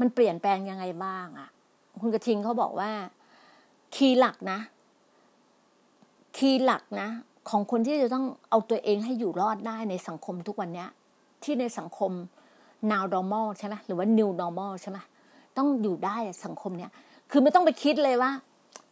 [0.00, 1.48] มันเปลี่ยนแปลงยังไงบ้างอะ
[2.00, 2.90] คุณกระทิงเขาบอกว่า
[3.94, 4.58] คีย์หลักนะ
[6.36, 7.08] คีย์หลักนะ
[7.50, 10.86] ของคนที่จะต้องเอาตัวเองให้อยู่รอดได้ในสังคมทุกวันนี้
[11.42, 12.12] ที่ในสังคม
[12.90, 14.98] now normal ใช่ไหมหรือว่า new normal ใช่ไหม
[15.56, 16.90] ต้องอยู่ได้สังคมเนี้ย
[17.30, 18.30] คือไม่ต้องไปคิดเลยว่า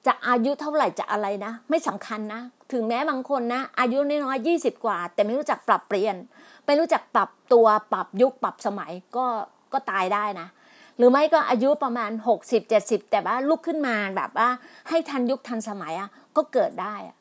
[0.06, 2.40] จะอายุเท่าไหร่จะอะไรนะ ไม่สำคัญนะ
[2.72, 6.16] ถึงแม้บางคนนะ อายุน้อยๆยี่สิบกว่า แต่ไม่รู้จักปรับเปลี่ยน
[6.66, 9.26] ไม่รู้จักปรับตัวปรับยุคปรับสมัยก็
[9.72, 10.46] ก็ตายได้นะ
[10.98, 14.48] หรือไม่ก็อายุประมาณหกสิบเจ็ดสิบแต่ว่าลุกขึ้นมาแบบว่า
[14.88, 17.16] ให้ทันยุคทันสมัยอะก็เกิดได้อะ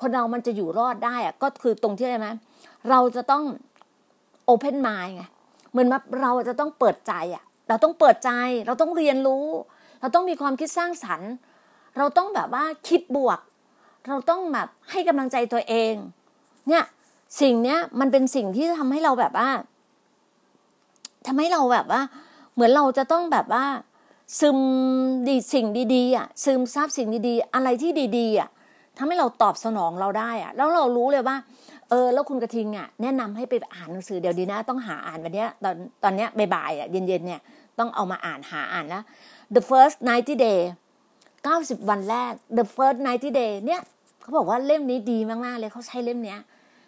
[0.00, 2.28] คนเรามันจะอยู่รอดได้อะก็คือตรงที่อะไรไหม
[2.90, 3.44] เราจะต้อง
[4.44, 5.22] โอเพนไมล์ไง
[5.70, 8.30] เหมือนว่าเราจะต้องเปิดใจอะ เราต้องเปิดใจ
[8.66, 9.46] เราต้องเรียนรู้
[10.00, 11.32] เราต้องมีความคิดสร้างสรรค์
[11.98, 13.40] เราต้องแบบว่าคิดบวก
[14.08, 15.94] เราต้องแบบให้กำลังใจตัวเอง
[16.68, 16.84] เนี่ย
[17.40, 19.48] สิ่งเนี้ยมันเป็นสิ่งที่ทำให้เราแบบว่า
[21.26, 22.00] ทำให้เราแบบว่า
[22.56, 23.64] เหมือนเราจะต้องแบบว่า
[24.40, 24.58] ซึม
[25.28, 28.48] ดีสิ่งดีๆอะซึมซาบสิ่งดีๆ อะไรที่ดีๆอะ
[28.96, 31.36] ทำให้เราตอบสนองเราได้อะ แล้วเรารู้เลยว่า
[31.90, 37.40] เออ แล้วคุณกระทิงอะแนะนำให้ไปอ่านหนังสือเดี๋ยวดีนะ ต้องหาอ่านวันเนี้ยตอนตอนเนี้ยบ่ายๆอะเย็นๆเนี่ย
[37.78, 39.02] ต้องเอามาอ่านหาอ่านนะ
[39.54, 40.60] The first 90 day
[41.24, 43.80] 90 วันแรก The first 90 day เนี่ย
[44.20, 46.40] เขาบอกว่าเล่มนี้ดีมากๆเลยเขาใช้เล่มเนี้ย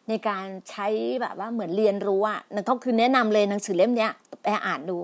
[0.08, 0.86] ในการใช้
[1.22, 4.10] แบบว่าเหมือนเรียนรู้อะนั่นเขาคือแนะนำเลยหนังสือเล่มเนี้ย
[4.42, 4.98] ไปอ่านดู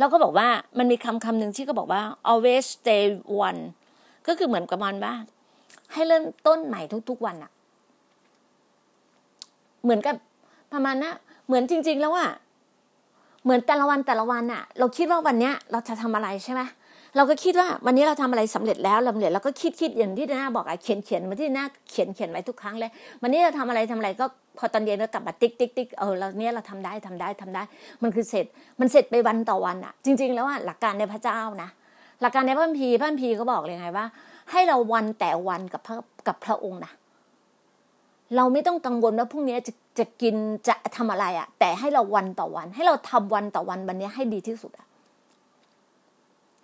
[0.00, 3.04] แล้วก็บอกว่ามันมีคำคำหนึ่งที่ก็บอกว่า always stay
[3.48, 3.60] one
[4.26, 5.14] ก็คือเหมือนกับมันว่า
[5.92, 7.50] ให้เริ่มต้นใหม่ทุก ๆ วันอะ
[9.82, 10.14] เหมือนกับ
[10.72, 11.12] ประมาณนะ
[11.46, 12.30] เหมือนจริง ๆ แล้วอะ
[13.44, 16.62] เหมือนแต่ละวันแต่ละวันอะเราคิดว่าวันเนี้ย เราจะทำอะไรใช่ไหม
[17.16, 22.90] เราก็คิดว่าวันนี้เราทำอะไรสำเร็จแล้วสำเร็จเราก็คิดคิดอย่างที่หน้าบอกอะเขียนเขียนมาที่หน้าเขียนเขียนไว้ทุกครั้งเลย
[23.22, 24.24] วันนี้เราทำอะไรทำอะไรก็
[24.58, 27.62] พอตอนเย็นเรากลับมาติ๊กติ๊กติ๊กเออเราเนี้ยเราทำได้ทำได้ทำได้
[28.02, 28.46] มันคือเสร็จ
[28.80, 31.68] มันเสร็จไปวันต่อวันอะจริง ๆ แล้วอะหลักการในพระเจ้านะ
[32.22, 34.06] หลักการในพระคัมภีพระคัมภีก็บอกเลยไงว่า
[34.50, 35.96] ให้เราวันแต่วันกับพระ
[36.26, 36.92] กับพระองค์นะ
[38.36, 40.34] เราไม่ต้องกังวลว่าพรุ่งนี้จะจะกิน
[40.68, 44.86] จะทำอะไรอะแต่ให้เราวันต่อวัน ให้เราทำวันต่อวันวันนี้ให้ดีที่สุดอะ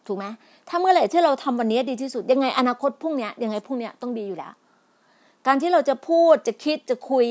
[0.07, 0.27] ถูกไหม
[0.69, 4.53] ถ้าเมื่อไหร่ที่เราทำวันนี้ดีที่สุด ยังไงอนาคตพรุ่งนี้ยังไงพรุ่งนี้ต้องดีอยู่แล้ว
[5.47, 7.27] การที่เราจะพูดจะคิดจะคุย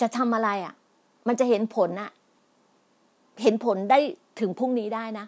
[0.00, 0.74] จะทำอะไรอะ่ะ
[1.28, 2.10] มันจะเห็นผลอะ
[3.42, 3.98] เห็นผลได้
[4.40, 5.26] ถึงพรุ่งนี้ได้นะ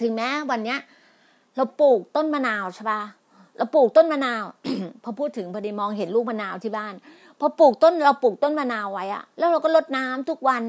[0.00, 0.78] ถึงแม้วันเนี้ย
[1.56, 3.00] เราปลูกต้นมะนาวใช่ปะ
[3.56, 4.44] เราปลูกต้นมะนาว
[5.02, 6.94] พอพูดถึงพอดีมองเห็นลูกมะนาวที่บ้าน
[7.40, 10.64] พอปลูกต้นเราปลูกต้นมะนาวไว้อะแล้วเราก็รดน้ำทุกวัน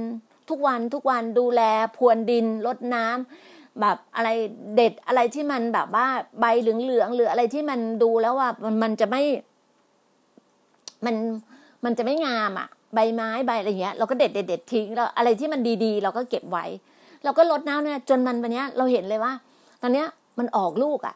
[0.50, 1.62] ทุกวันทุกวันดูแล
[1.98, 4.30] พรวนดินรดน้ำ แบบอะไร
[4.76, 6.08] เด็ดอะไรที่มันแบบว่า
[6.40, 9.22] ใบเหลืองๆหรืออะไรที่มันดูแล้วว่ามันมันจะไม่
[11.06, 11.16] มัน
[11.86, 16.66] มันจะไม่งามอะ ใบไม้ใบอะไรเงี้ยเราก็เด็ดเด็ดเด็ดทิ้งแล้วอะไรที่มันดีๆ เราก็เก็บไว้
[17.24, 19.34] เราก็ลดน้ำเนี่ยจนมันวันนี้เราเห็นเลยว่า
[19.82, 20.08] ตอนเนี้ย
[20.40, 21.16] มันออกลูกอะ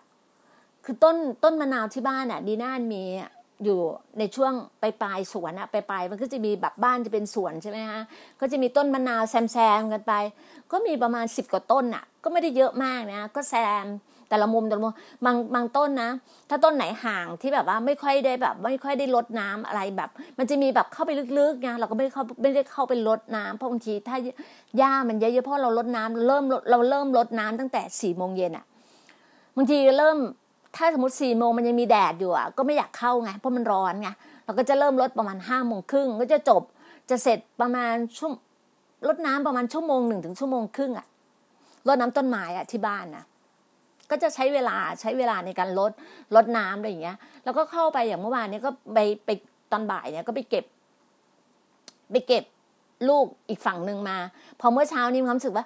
[0.85, 3.03] คือต้นต้นมะนาวที่บ้านอะ ดีน่านมี
[3.63, 3.79] อยู่
[4.19, 8.01] ในช่วงปลายปลายสวนอะปลายปลายมันก็จะมีแบบบ้านจะเป็นสวนใช่ไหมฮะ
[8.39, 10.13] ก็จะมีต้นมะนาวแซมแซมกันไป
[10.71, 13.87] ก็มีประมาณสิบกว่าต้นอะก็ไม่ได้เยอะมากนะก็แซม
[14.29, 14.93] แต่ละมุมแต่ละมุม
[15.25, 16.09] บางบางต้นนะ
[16.49, 24.17] ถ้าต้นไหนห่างที่แบบว่าไม่ค่อยได้แบบ ไม่ค่อยได้ลดน้ำอะไรแบบ มันจะมีแบบเข้าไปลึกๆไงเราก็ไม่ได้เข้าไม่ได้เข้าไปลดน้ำเพราะบางทีถ้า
[24.77, 28.65] หญ้ามันเยอะๆเพราะเราลดน้ำเริ่มเราเริ่มลดน้ำตั้งแต่สี่โมงเย็นอะ
[29.55, 30.17] บางทีเริ่ม
[30.75, 34.09] ถ้าสมมติสี่โมงมันยังมีแดดอยู่อะก็ไม่อยากเข้าไงเพราะมันร้อนไง
[34.45, 36.63] เราก็จะเริ่มลดประมาณห้าโมงครึ่งก็จะจบ
[37.09, 38.33] จะเสร็จประมาณช่วง
[39.07, 41.07] ลดน้ำประมาณชั่วโมงหนึ่งถึงชั่วโมงครึ่งอะ
[41.87, 43.23] ลดน้ำต้นไม้อะที่บ้านนะ
[44.09, 45.91] ก็จะใช้เวลาใช้เวลาในการลด
[46.35, 49.29] ลดน้ำอะไรอย่างเงี้ย แล้วก็เข้าไปอย่างเมื่อวานนี้ก็ไปไป
[49.71, 50.65] ตอนบ่ายเนี่ยก็ไปเก็บ
[52.11, 52.43] ไปเก็บ
[53.09, 54.17] ลูกอีกฝั่งหนึ่งมา
[54.59, 55.65] พอเมื่อเช้านี้มีความรู้สึกว่า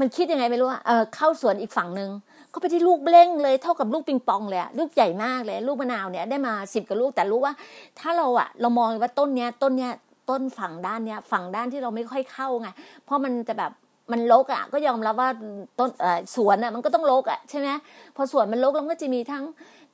[0.00, 2.10] มันคิดยังไงไม่รู้ว่าเออเข้าสวนอีกฝั่งหนึ่ง
[2.54, 7.52] ก็ไปที่ลูกเล่งเลยเท่ากับลูกปิงปองเลยลูกใหญ่มากเลยลูกมะนาวเนี่ยได้มาสิบกับลูกแต่รู้ว่า
[7.98, 9.92] ถ้าเราอะเรามองว่าต้นเนี้ยต้นเนี้ย
[10.30, 12.68] ต้นฝั่งด้านเนี้ยฝั่งด้านที่เราไม่ค่อยเข้าไง
[13.04, 13.72] เพราะมันจะแบบ
[14.12, 15.30] มันลกอะก็ยอมรับว่า
[15.78, 15.90] ต้น
[16.34, 17.68] สวนอะมันก็ต้องลกอะใช่ไหม
[18.16, 19.44] พอสวนมันลกเราก็จะมีทั้ง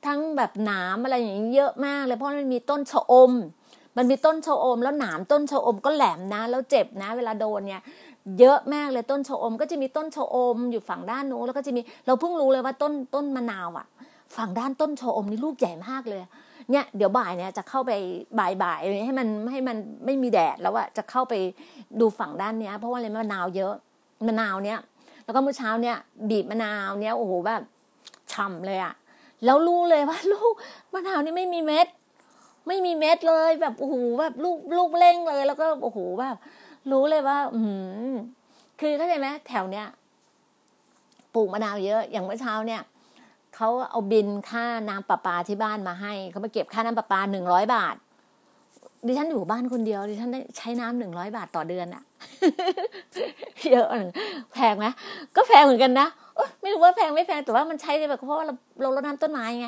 [0.05, 3.33] ทั้งแบบหนามอะไรอย่างนี้เยอะมากเลยเพราะมันมีต้นชะอม
[3.97, 7.81] มันมีต้นชะอม แล้วหนามต้นชะอมก็แหลมนะ แล้วเจ็บนะ เวลาโดนเนี่ย
[8.39, 13.87] เยอะมากเลยต้นชะอม ก็จะมีต้นชะอม อยู่ฝั่งด้านนู้นแล้วก็จะมีเราเพิ่งรู้เลยว่าต้นต้นมะนาวอะ
[14.37, 16.21] ฝั่งด้านต้นชะอมนี่ลูกใหญ่มากเลย
[16.71, 17.91] เนี่ยเดี๋ยวบ่ายเนี่ยจะเข้าไป
[18.39, 21.33] บ่ายบ่ายให้มันให้มันไม่มีแดดแล้วอะจะเข้าไป
[21.99, 23.73] ดูฝั่งด้านเนี้ย เพราะว่าอะไรมะนาวเยอะ
[24.27, 24.79] มะนาวเนี้ย
[25.23, 25.97] แล้วก็เมื่อเช้าเนี่ย
[26.29, 27.61] บีบมะนาวเนี้ยโอ้โหแบบ
[28.33, 28.93] ฉ่าเลยอะ
[29.45, 30.53] แล้วรู้เลยว่าลูก
[30.93, 31.87] มะนาวนี่ไม่มีเม็ด
[32.67, 36.37] ไม่มีเม็ดเลยแบบโอ้โหแบบลูกลูกเล่งเลย แล้วก็โอ้โหแบบ
[36.91, 37.59] รู้เลยว่า อื
[38.11, 38.13] ม
[38.79, 39.87] คือเข้าใจไหมแถวเนี้ย
[41.33, 42.81] ปลูกมะนาวเยอะ อย่างเมื่อเช้าเนี่ย
[43.55, 47.95] เขาเอาบินค่าน้ำประปาที่บ้านมาให้เขามาเก็บค่าน้ำประปาหนึ่งร้อยบาท
[49.07, 52.03] ดิฉันอยู่บ้านคนเดียวดิฉันได้ใช้น้ำหนึ่งร้อยบาทต่อเดือนอะ
[53.71, 53.87] เยอะ
[54.53, 54.85] แพงไหม
[55.35, 56.07] ก็แพงเหมือนกันนะ
[56.61, 59.67] ไม่รู้ว่าแพงไม่แพงแต่ว่ามันใช้แบบเพราะว่าเราเราลดน้ำต้นไม้ไง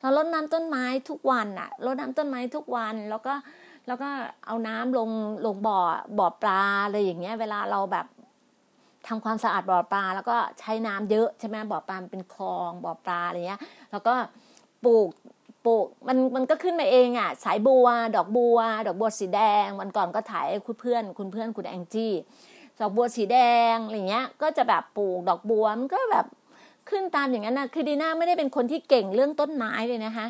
[0.00, 3.34] เราลดน้ำต้นไม้ทุกวันอะลดน้ำต้นไม้ทุกวัน แล้วก็
[3.86, 4.08] แล้วก็
[4.46, 5.10] เอาน้ำลง
[5.46, 5.78] ลงบ่อ
[6.18, 8.06] บ่อปลาอะไรอย่างเงี้ย เวลาเราแบบ
[9.06, 14.14] ทำความสะอาดบ่อปลา แล้วก็ใช้น้ำเยอะใช่ไหมบ่อปลาเป็นคลองบ่อปลาอะไรเงี้ย แล้วก็
[14.84, 15.08] ปลูก
[15.64, 22.12] ปลูกมันมันก็ขึ้นมาเองอะ สายบัว ดอกบัว ดอกบัวสีแดงวันก่อนก็ถ่ายคุณเพื่อน คุณเพื่อนคุณแองจี้
[22.80, 23.38] ดอกบัวสีแด
[23.74, 26.26] งอะไรเงี้ย ก็จะแบบปลูกดอกบัวมันก็แบบ
[26.88, 30.26] ขึ้นตามอย่างนั้นนะคือดีน่าไม่ได้เป็นคนที่เก่งเรื่องต้นไม้เลยนะคะ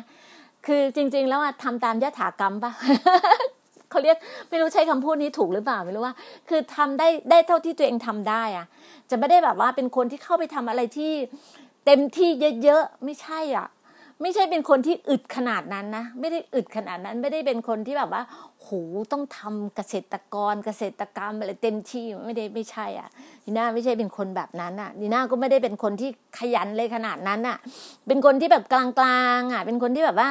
[0.67, 2.71] คือจริง ๆ แล้วอะทำตามยถากรรมปะ
[3.89, 4.17] เขาเรียก
[4.49, 6.15] ไม่รู้ใช้คำพูดนี้ถูกหรือเปล่าไม่รู้ว่า
[6.49, 8.65] คือทำได้ได้เท่าที่ตัวเองทำได้อะ
[9.09, 11.11] จะไม่ได้แบบว่าเป็นคนที่เข้าไปทำอะไรที่
[11.85, 12.29] เต็มที่
[12.63, 13.67] เยอะๆไม่ใช่อะ
[14.21, 18.23] ไม่ใช่เป็นคนที่อึดขนาดนั้นนะไม่ได้อึดขนาดนั้น ไม่ได้เป็นคนที่แบบว่า
[18.61, 18.69] โห
[19.11, 23.09] ต้องทำเกษตรกรเกษตรกรรมอะไรเต็มที่ไม่ได้ไม่ใช่อะ
[23.43, 27.57] นีน่าไม่ใช่เป็นคนแบบนั้นอะนีน่าก็ไม่ได้เป็นคนที่ขยันเลยขนาดนั้นอะ
[28.07, 28.83] เป็นคนที่แบบกลา
[29.37, 30.29] งๆอะ เป็นคนที่แบบว่า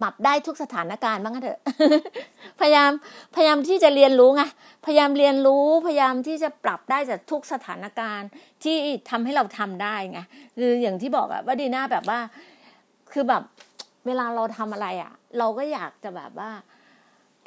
[0.00, 1.60] ปรับได้ทุกสถานการณ์บ้างเถอะ
[2.60, 2.90] พยายาม
[3.34, 4.42] พยายามที่จะเรียนรู้ไง
[4.86, 8.28] พยายามเรียนรู้พยายามที่จะปรับได้จากทุกสถานการณ์
[8.62, 8.76] ที่
[9.10, 10.20] ทำให้เราทำได้ไง
[10.58, 12.18] คืออย่างที่บอกอะว่าดีน่าแบบว่า
[13.12, 13.42] คือแบบ
[14.06, 16.50] เวลาเราทำอะไรอะเราก็อยากจะแบบว่า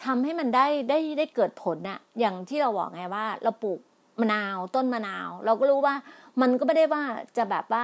[0.06, 3.80] ทำให้มันได้ได้ได้เกิดผลอะอย่างที่เราบอกไงว่า เราปลูก
[4.22, 5.96] มะนาวต้นมะนาว เราก็รู้ว่า
[6.42, 7.04] มันก็ไม่ได้ว่า
[7.38, 7.84] จะแบบว่า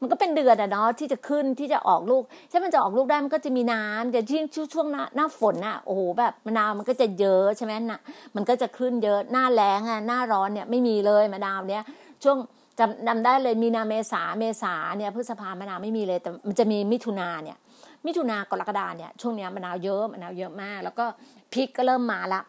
[0.00, 4.40] มันก็เป็นเดือนอะเนาะที่จะขึ้นที่จะออกลูกถ้ามันจะออกลูกได้มันก็จะมีน้ำแต่ที่
[4.74, 8.00] ช่วงหน้าหน้าฝนอะโอ้โหแบบมะนาวมันก็จะเยอะใช่ไหมนะ
[8.36, 11.84] มันก็จะขึ้นเยอะหน้าแล้งอะหน้าร้อนเนี่ยไม่มีเลยมะนาวเนี่ย
[12.24, 12.36] ช่วง
[12.78, 17.58] จำจำได้เลยมีนาเมษาเมษาเนี่ยพฤษภามะนาวไม่มีเลยแต่มันจะมีมิถุนาเนี่ย
[18.06, 21.04] มิถุนากรกฎาเนี่ยช่วงนี้มะนาวเยอะมะนาวเยอะมาก แล้วก็
[21.52, 22.40] พริกก็เริ่มมาละ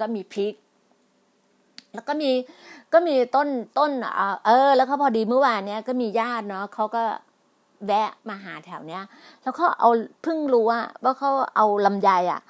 [0.00, 0.54] ก็มีพริก
[1.94, 2.30] แล้วก็มี
[2.94, 3.90] ก็มีต้นต้น
[4.46, 7.02] เออ แล้วก็พอดีเมื่อวานเนี้ยก็มีญาติเนาะเขาก็
[7.86, 9.02] แวะมาหาแถวเนี้ย
[9.42, 9.90] แล้วเขาเอา
[10.22, 12.40] เพิ่งรู้ว่าว่าเขาเอาลำไยอะ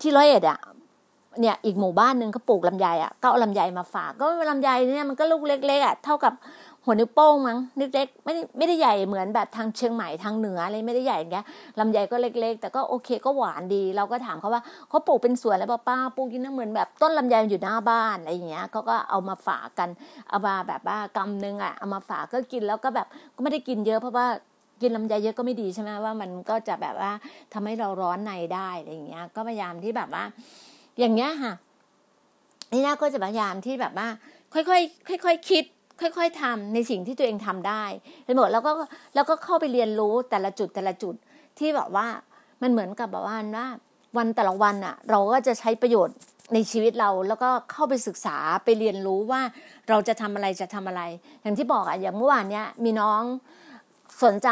[0.00, 0.58] ที่ร้อยเอ็ดอะ
[1.40, 6.32] เนี่ยอีกหมู่บ้านหนึ่งเขาปลูกลำไยอะก็เอาลำไยมาฝาก ก็ลำไยเนี่ยมันก็ลูกเล็กๆอะเท่ากับ
[6.86, 11.46] หัวนิ้วโป้งมั้งนิดเล็กไม่ได้ไม่ได้ใหญ่เหมือนแบบทางเชียงใหม่ทางเหนืออะไรไม่ได้ใหญ่อย่างเงี้ย
[11.78, 19.88] ลำไยก็เล็ก ๆ แต่ก็โอเคก็หวานดี เราก็ถามเขาว่าเขาปลูกเป็นสวนแล้วป้าปลูกกินน้ำเหมือนแบบต้นลำไยอยู่หน้าบ้านอะไรอย่างเงี้ยเขาก็เอามาฝากกัน
[20.28, 24.26] เอามาแบบว่ากำนึงอะเอามาฝากก็กินแล้วก็แบบก็ไม่ได้กินเยอะเพราะว่า
[24.82, 27.12] กินลำไยเยอะก็ไม่ดีใช่ไหมว่ามันก็จะแบบว่า
[27.52, 30.24] ทำให้เราร้อนในได้อะไรอย่างเงี้ย ก็พยายามที่แบบว่า
[30.98, 31.52] อย่างเงี้ยค่ะ
[32.72, 34.08] นี่น่าก็จะพยายามที่แบบว่า
[34.54, 34.78] ค่อ
[35.18, 35.64] ยๆค่อยๆคิด
[36.00, 37.84] ค่อยๆทำในสิ่งที่ตัวเองทำได้
[38.24, 38.72] ไปหมดแล้วก็
[39.14, 41.14] แล้วก็เข้าไปเรียนรู้แต่ละจุดแต่ละจุด
[41.58, 42.06] ที่แบบว่า
[42.62, 43.66] มันเหมือนกับแบบว่าว่า
[44.16, 46.16] วันแต่ละวันอะเราก็จะใช้ประโยชน์
[46.54, 49.40] ในชีวิตเราแล้วก็เข้าไปศึกษาไปเรียนรู้ว่า
[49.88, 51.02] เราจะทำอะไรจะทำอะไร
[51.42, 53.22] อย่างที่บอกอะอย่างเมื่อวานเนี้ยมีน้อง
[54.24, 54.48] สนใจ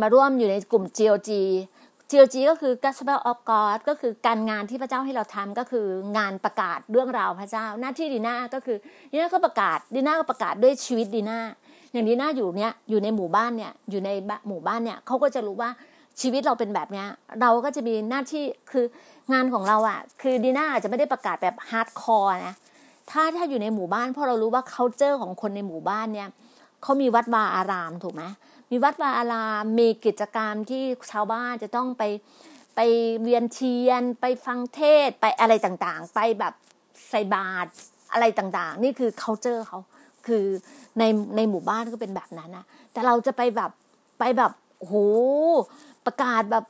[0.00, 1.30] มาร่วมอยู่ในกลุ่ม GOG
[2.10, 8.76] GOG ก็คือ Gospel of God ก็คือการงานที่พระเจ้าให้เราทำก็คืองานประกาศเรื่องราวพระเจ้า หน้าที่ดีน่าก็คือ
[9.12, 11.38] ดีน่าก็ประกาศดีน่าก็ประกาศด้วยชีวิตดีน่า
[11.92, 14.10] อย่างดีน่าอยู่เนี้ยอยู่ในหมู่บ้านเนี่ยอยู่ใน
[14.48, 15.70] หมู่บ้านเนี่ยเขาก็จะรู้ว่า
[16.20, 17.06] ชีวิตเราเป็นแบบเนี้ย
[17.40, 18.84] เราก็จะมีหน้าที่คือ
[19.32, 22.54] งานของเราอะค่ะ คือดีน่าอาจจะไม่ได้ประกาศแบบ hardcore นะ
[23.10, 26.28] ถ้าถ้าอยู่ในหมู่บ้านเพราะเรารู้ว่า c u เจอร์ของคนในหมู่บ้านเนี่ย
[26.82, 28.22] เขามีวัดวาอารามถูกไหม
[28.70, 32.02] มีวัดวาอารามมีกิจกรรมที่ชาวบ้านจะต้องไป
[32.76, 32.80] ไป
[33.22, 36.54] เวียนเทียน ไปฟังเทศน์ไปอะไรต่างๆ ไปแบบ
[37.10, 37.68] ใส่บาตร
[38.12, 39.80] อะไรต่างๆ นี่คือ culture เขา
[40.26, 40.44] คือ
[40.98, 41.02] ใน
[41.36, 43.70] ในหมู่บ้านก็เป็นแบบนั้นนะแต่เราจะไปแบบ
[44.18, 44.94] ไปแบบโห
[46.06, 46.64] ประกาศแบบ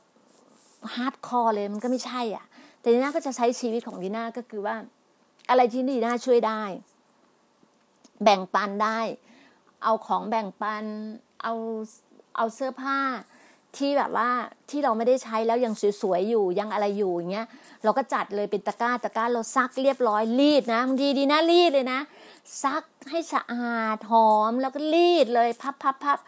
[0.95, 2.45] hardcore เลยมันก็ไม่ใช่อะ
[2.79, 4.75] แต่ดีน่าก็จะใช้ชีวิตของดีน่าก็คือว่า
[5.49, 6.63] อะไรที่ดีน่าช่วยได้
[8.23, 8.99] แบ่งปันได้
[9.83, 10.83] เอาของแบ่งปัน
[11.43, 11.53] เอา
[12.37, 12.99] เอาเสื้อผ้า
[13.77, 14.29] ที่แบบว่า
[14.69, 17.47] ที่เราไม่ได้ใช้แล้วยังสวยๆอยู่ยังอะไรอยู่อย่างเงี้ย
[17.83, 21.99] เราก็จัดเลยเป็นตะกร้าตะกร้าเราซักเรียบร้อยรีดนะบางทีดีนะรีดเลยนะ
[22.63, 26.19] ซักให้สะอาดหอมแล้วก็รีดเลยพับพับพับ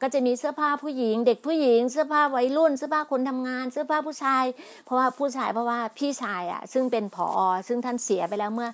[0.00, 4.44] ก็จะมีเสื้อผ้าผู้หญิง เด็กผู้หญิง เสื้อผ้าวัยรุ่น เสื้อผ้าคนทำงาน เสื้อผ้าผู้ชาย
[4.84, 7.28] เพราะว่าผู้ชายเพราะว่าพี่ชายอะ ซึ่งเป็นผอ
[7.68, 8.68] ซึ่งท่านเสียไปแล้วเมื่อ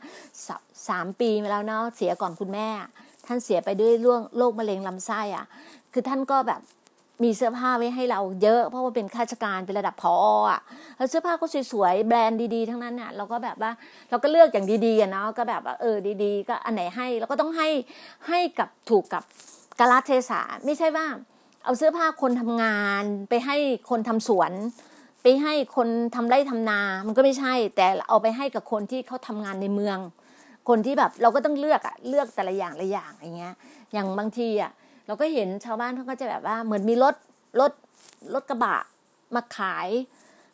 [0.89, 2.69] สามปีมาแล้วเนาะเสียก่อนคุณแม่
[3.27, 5.47] ท่านเสียไปด้วยร่วงโรคมะเร็งลำไส้อะ
[5.93, 6.61] คือท่านก็แบบ
[7.25, 10.15] มีเสื้อผ้าไว้ให้เราเยอะ เพราะว่าเป็นข้าราชการเป็นระดับพอ
[10.51, 10.61] อะ
[10.97, 13.71] แล้วเสื้อผ้าก็สวยๆแบรนด์ดีๆทั้งนั้นเนี่ยเราก็แบบว่า
[14.11, 17.69] เราก็เลือกอย่างดีๆเนาะก็แบบว่าเออดีๆ ก็อันไหนให้เราก็ต้องให้
[18.29, 19.23] ให้กับถูกกับ
[19.81, 21.07] กาลเทศะไม่ใช่ว่า
[21.65, 23.57] เอาเสื้อผ้าคนทำงาน ไปให้
[23.91, 24.53] คนทำสวน
[25.23, 29.99] ไปให้คนทำไร่ทำนา มันก็ไม่ใช่ แต่เอาไปให้กับคนที่เขาทำงานในเมือง
[30.69, 33.55] คนที่แบบเราก็ต้องเลือกอะเลือกแต่ละอย่างละอย่างอย่างเงี้ย
[33.93, 34.73] อย่างบางทีอะ
[35.07, 37.15] เราก็เห็นชาวบ้านเขาก็จะแบบว่าเหมือนมีรถ
[37.61, 37.73] รถ
[38.35, 38.77] รถกระบะ
[39.35, 39.89] มาขาย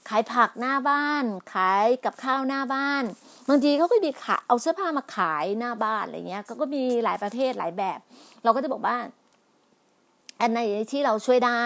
[0.08, 3.04] ขายผักหน้าบ้าน ขายกับข้าวหน้าบ้าน
[3.48, 7.98] บางทีเขาก็มีขายเอาเสื้อผ้ามาขายหน้าบ้านอะไรเงี้ยเขาก็มีหลายประเภทหลายแบบ
[8.44, 8.96] เราก็จะบอกว่า
[10.40, 10.60] อันไหน
[10.92, 11.64] ที่เราช่วยได้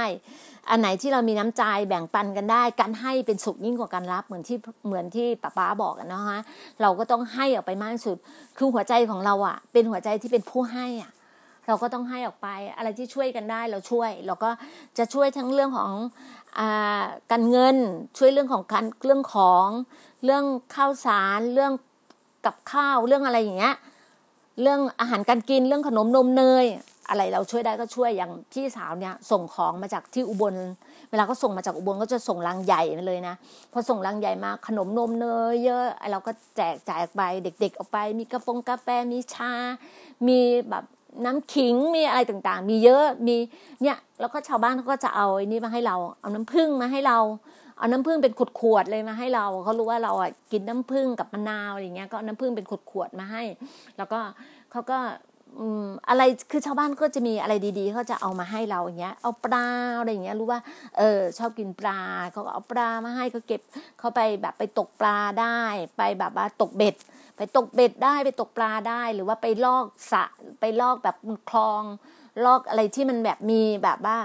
[0.71, 6.41] อันไหนที่เรามีน้ำใจแบ่งปันกันได้ การให้เป็นสุขยิ่งกว่าการรับเหมือนที่เหมือนที่ป้าป้าบอกกันนะฮะ
[6.83, 8.17] เราก็ต้องให้ออกไปมากที่สุด
[8.57, 11.13] คือหัวใจของเราอะ เป็นหัวใจที่เป็นผู้ให้อะ
[11.67, 14.51] เราก็ต้องให้ออกไป อะไรที่ช่วยกันได้เราช่วย เราก็
[14.99, 15.93] จะช่วยทั้งเรื่องของ
[16.59, 16.61] อ
[17.31, 17.77] การเงิน
[18.19, 19.67] ช่วยเรื่องของการเรื่องของ
[20.25, 20.45] เรื่อง
[20.75, 21.73] ข้าวสารเรื่อง
[22.47, 23.77] กับข้าวเรื่องอะไรอย่างเงี้ย
[24.63, 26.67] เรื่องอาหารการกินเรื่องขนมนมเนย
[27.09, 30.55] อะไรเราช่วยได้ก็ช่วยอย่างพี่สาวเนี่ยส่งของมาจากที่อุบล
[31.11, 33.35] เวลาก็ส่งมาจากอุบลก็จะส่งลังใหญ่เลยนะ
[33.73, 39.53] พอส่งลังใหญ่มาขนมนมเนยเยอะเราก็แจกจ่ายไปเด็ก ๆ ออกไป มีกาแฟกาแฟมีชา
[40.27, 40.85] มีแบบ
[41.25, 43.37] น้ำขิงมีอะไรต่างๆ มีเยอะมี
[43.83, 47.19] เนี่ยแล้วก็ชาวบ้านเขาก็จะเอาไอ้นี่มาให้เรา เอาน้ำผึ้งมาให้เรา
[47.79, 53.43] เอาน้ำผึ้งเป็นขวดๆเลยมาให้เราเขารู้ว่าเราอะกินน้ำผึ้งกับมะนาวอะไรเงี้ยก็น้ำผึ้งเป็นขวดๆมาให้
[53.97, 54.21] แล้วก็
[54.73, 54.99] เขาก็
[56.09, 59.67] อะไรคือชาวบ้านก็จะมีอะไรดีๆเขาจะเอามาให้เราอย่างเงี้ย เอาปลา
[60.01, 60.61] อะไรอย่างเงี้ยรู้ว่า
[60.99, 61.99] เออชอบกินปลา
[62.33, 63.61] เขาก็เอาปลามาให้เขาเก็บ
[63.99, 65.61] เขาไปแบบไปตกปลาได้
[65.97, 66.95] ไปแบบว่าตกเบ็ด
[67.43, 70.25] ไปตกเบ็ดได้ไปตกปลาได้ หรือว่าไปลอกสะ
[70.61, 71.17] ไปลอกแบบ
[71.51, 71.83] คลอง
[72.45, 74.17] ลอกอะไรที่มันแบบมีแบบว่า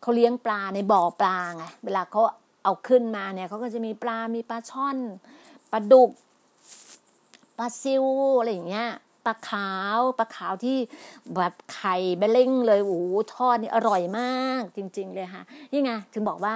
[0.00, 2.20] เขาเลี้ยงปลาในบ่อปลาไงเวลาเขา
[2.64, 4.98] เอาขึ้นมาเนี่ยเขาก็จะมีปลา มีปลาช่อน
[5.72, 6.10] ปลาดุก
[7.58, 8.04] ปลาซิว
[8.38, 8.88] อะไรอย่างเงี้ย
[9.26, 10.76] ปลาขาวปลาขาวที่
[11.36, 15.42] แบบไข่เบลเล่งเลยโอ้โหทอดนี่อร่อยมากจริง ๆ เลยค่ะ
[15.72, 16.54] นี่ไงถึงบอกว่า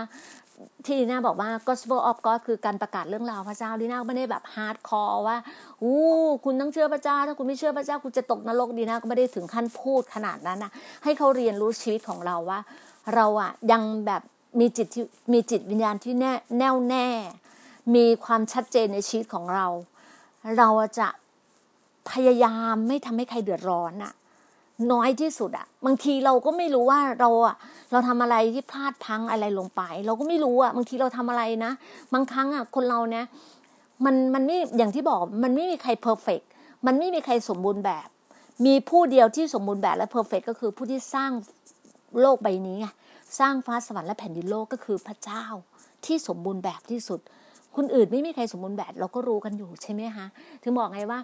[0.85, 5.37] ที่ดีน่าบอกว่า gospel of God คือการประกาศเรื่องราวพระเจ้าดีน่าไม่ได้แบบ hardcore ว่า
[5.83, 5.99] อู้
[6.45, 10.73] คุณต้องเชื่อพระเจ้า ถ้าคุณไม่เชื่อพระเจ้าคุณจะตกนรกดีน่าก็ไม่ได้ถึงขั้นพูดขนาดนั้นนะ
[11.05, 12.61] ให้เขาเรียนรู้ชีวิตของเราว่า
[13.15, 14.23] เราอะยังแบบ
[14.61, 17.09] มีจิตที่มีจิตวิญญาณที่แน่แน่วแน่
[17.95, 19.67] มีความชัดเจนในชีวิตของเรา
[20.59, 21.09] เราจะ
[22.11, 24.13] พยายามไม่ทำให้ใครเดือดร้อนอะ
[24.93, 27.57] น้อยที่สุดอะบางทีเราก็ไม่รู้ว่าเราอะ
[27.93, 31.73] เราทำอะไรที่พลาดพังอะไรลงไป เราก็ไม่รู้อะบางทีเราทำอะไรนะ
[32.13, 33.25] บางครั้งอะคนเราเนี่ย
[34.05, 36.41] มันมันไม่อย่างที่บอกมันไม่มีใคร perfect
[36.87, 38.09] มันไม่มีใครสมบูรณ์แบบ
[38.67, 41.31] มีผู้เดียวที่สมบูรณ์แบบและ perfect ก็คือผู้ที่สร้าง
[42.21, 42.87] โลกใบนี้ไง
[43.39, 45.45] สร้างฟ้าสวรรค์และแผ่นดินโลกก็คือพระเจ้า
[46.07, 47.21] ที่สมบูรณ์แบบที่สุด
[47.77, 50.27] คนอื่นไม่มีใครสมบูรณ์แบบเราก็รู้กันอยู่ใช่ไหมคะ
[50.63, 51.19] ถึงบอกไงว่า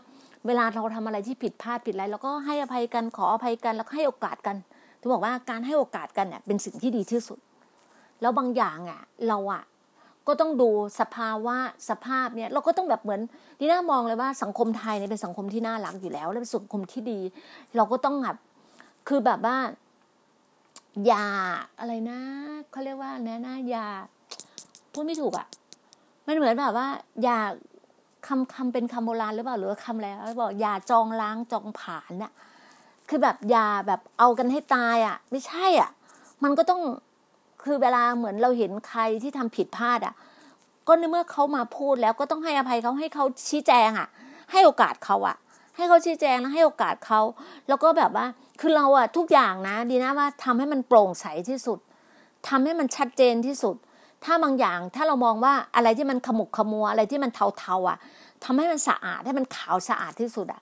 [0.46, 4.56] เวลาเราทำอะไรที่ผิดพลาดผิดอะไรเราก็ให้อภัยกันขออภัยกันแล้วให้โอกาสกัน
[5.00, 7.38] ถึงบอกว่าการให้โอกาสกันเนี่ยเป็นสิ่งที่ดีที่สุด
[8.20, 9.62] แล้วบางอย่างอะ เราอะ
[10.26, 10.68] ก็ต้องดู
[11.00, 11.56] สภาวะ
[11.88, 13.20] สภาพเนี่ย เราก็ต้องแบบเหมือน
[13.58, 17.20] ที่น่ามองเลยว่าสังคมไทยเนี่ยเป็นสังคมที่น่ารักอยู่แล้ว และเป็นสังคมที่ดี
[17.76, 18.36] เราก็ต้องแบบ
[19.08, 19.56] คือแบบว่า
[21.06, 21.26] อย่า
[21.78, 22.20] อะไรนะ
[22.70, 23.86] เขาเรียกว่าแน่นะอย่า
[24.92, 25.46] พูดไม่ถูกอะ
[26.26, 26.88] มันเหมือนแบบว่า
[27.22, 27.38] อย่า
[28.26, 30.08] คำคำเป็นคำโบราณหรือเปล่าหรือคำอะไร
[30.40, 32.32] บอกอย่าจองล้างจองผ่านน่ะ
[33.08, 35.90] คือแบบอย่าแบบเอากันให้ตายอะไม่ใช่อะ
[36.42, 36.82] มันก็ต้อง
[37.62, 40.14] คือเวลาเหมือนเราเห็นใครที่ทำผิดพลาดอะ
[40.86, 44.08] ก็ในเมื่อเขามาพูดแล้วก็ต้องให้อภัยเขาให้เขาชี้แจงอะ
[44.52, 45.36] ให้โอกาสเขาอะ
[45.76, 47.20] ให้เขาชี้แจงแล้วให้โอกาสเขา
[47.68, 48.26] แล้วก็แบบว่า
[48.60, 51.78] คือเราอะทุกอย่างนะ ดีนะว่าทำให้มันโปร่งใสที่สุด
[52.48, 53.76] ทำให้มันชัดเจนที่สุด
[54.24, 57.98] ถ้าบางอย่างถ้าเรามองว่าอะไรที่มันขมุกขมัวอะไรที่มันเทาๆอะ
[58.44, 60.60] ทำให้มันสะอาดให้มันขาวสะอาดที่สุดอะ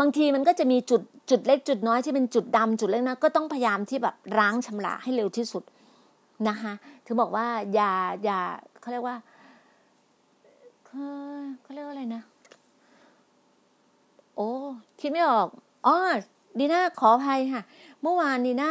[0.00, 5.62] บางทีมันก็จะมีจุดจุดเล็กจุดน้อยที่เป็นจุดดำจุดเล็กนะก็ต้องพยายามที่แบบล้างชำระให้เร็วที่สุด
[6.48, 6.72] นะคะ
[7.06, 7.92] ถึงบอกว่าอย่า
[8.24, 8.40] อย่า
[8.80, 9.16] เขาเรียกว่า
[11.62, 12.22] เขาเรียกว่าอะไรนะ
[14.36, 14.50] โอ้
[15.00, 15.48] คิดไม่ออก
[15.86, 15.96] อ๋อ
[16.58, 17.62] ดีน่าขออภัยค่ะ
[18.02, 18.70] เมื่อวานดีน่า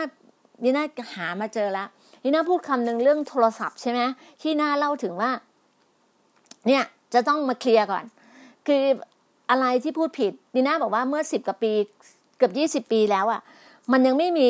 [0.63, 1.87] ดีน่าหามาเจอแล้ว
[2.23, 3.99] นี่น่าพูดคำหนึ่งเรื่องโทรศัพท์ใช่ไหม
[4.41, 5.31] ที่น่าเล่าถึงว่า
[6.67, 8.03] เนี่ยจะต้องมาเคลียร์ก่อน
[8.67, 8.83] คือ
[9.49, 11.71] อะไรที่พูดผิดดีน่าบอกว่าเมื่อสิบกว่าปี
[12.37, 13.41] เกือบยี่สิบปีแล้วอะ่ะ
[13.91, 14.49] มันยังไม่มี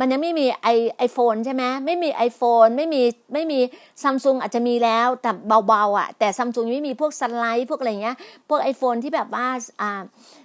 [0.00, 3.02] มันยังไม่มีไอไอโฟนใช่ไหมไม่มี iPhone ไม่มี
[3.34, 3.60] ไม่มี
[4.02, 5.30] ซัมซุงอาจจะมีแล้วแต่
[5.66, 8.16] เบาๆอะ่ะ แต่ซัมซุงไม่มีพวกสไลด์พวกอะไรเงี้ย
[8.48, 9.46] พวก iPhone ที่แบบว่า
[9.80, 9.90] อ่า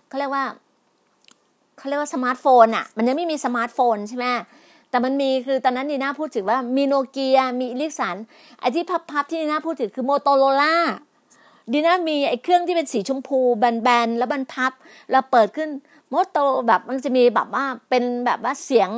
[0.08, 0.46] เขาเรียกว่า
[1.78, 4.26] เขาเรียกว่าสมาร์ทโฟนอะ มันยังไม่มีสมาร์ทโฟนใช่ไหม
[4.90, 8.16] แต่มันมีคือตอนนั้นดีน่าพูดถึงว่ามีโนเกียมีอีริคสัน
[8.60, 10.76] ไอที่พับๆที่ดีน่าพูดถึงคือโมโตโรล่า
[11.72, 14.72] ดีน่ามีไอเครื่องที่เป็นสีชมพูแบนๆแล้วบันพับ
[15.12, 15.70] แล้วเปิดขึ้น
[16.10, 18.90] โมโตแบบมันจะมีแบบว่าเป็นแบบว่าเสียง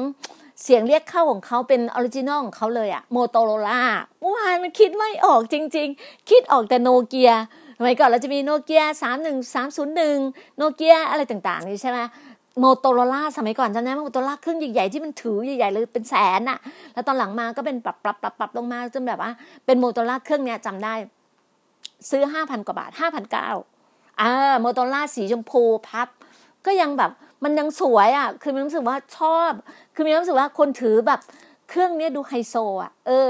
[0.64, 3.82] เสียงเรียกเข้าของเขาเป็น original ของเขาเลยอะโมโตโรล่า
[4.20, 7.32] เมื่อวานมันคิดไม่ออกจริง ๆ คิดออกแต่โนเกีย
[7.78, 10.18] สมัยก่อนเราจะมีโนเกียสามหนึ่งสามศูนย์หนึ่ง
[10.58, 12.00] โนเกียอะไรต่างๆนี่ใช่ไหม
[12.60, 16.60] โมโตโรล่าสมัยก่อนจำได้ไหมโมโตโรล่าเครื่องใหญ่ๆที่มันถือใหญ่ๆเลยเป็นแสนอะ
[16.94, 19.32] แล้วตอนหลังมาก็เป็นปรับปรับปรับปรับลงมาจนแบบว่า
[19.66, 20.94] เป็นโมโตโรล่าเครื่องเนี้ยจำได้
[22.10, 23.50] ซื้อห้าพันกว่าบาทห้าพันเก้า
[24.22, 26.08] อ่าโมโตโรล่าสีชมพูพับ
[26.66, 27.12] ก็ยังแบบ
[27.44, 29.52] มันยังสวยอะ่ะคือมีรู้สึกว่าชอบ
[29.96, 31.20] คือมีรู้สึกว่าคนถือแบบ
[31.70, 33.28] เครื่องเนี้ยดูไฮโซอะ่ะเออ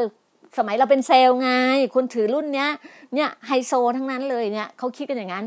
[0.57, 1.49] สมัยเราเป็นเซลไง
[1.95, 2.69] คนถือรุ่นเนี้ย
[3.15, 5.45] เนี่ยไฮโซทั้งนั้นเลยเนี่ยเขาคิดกันอย่างนั้น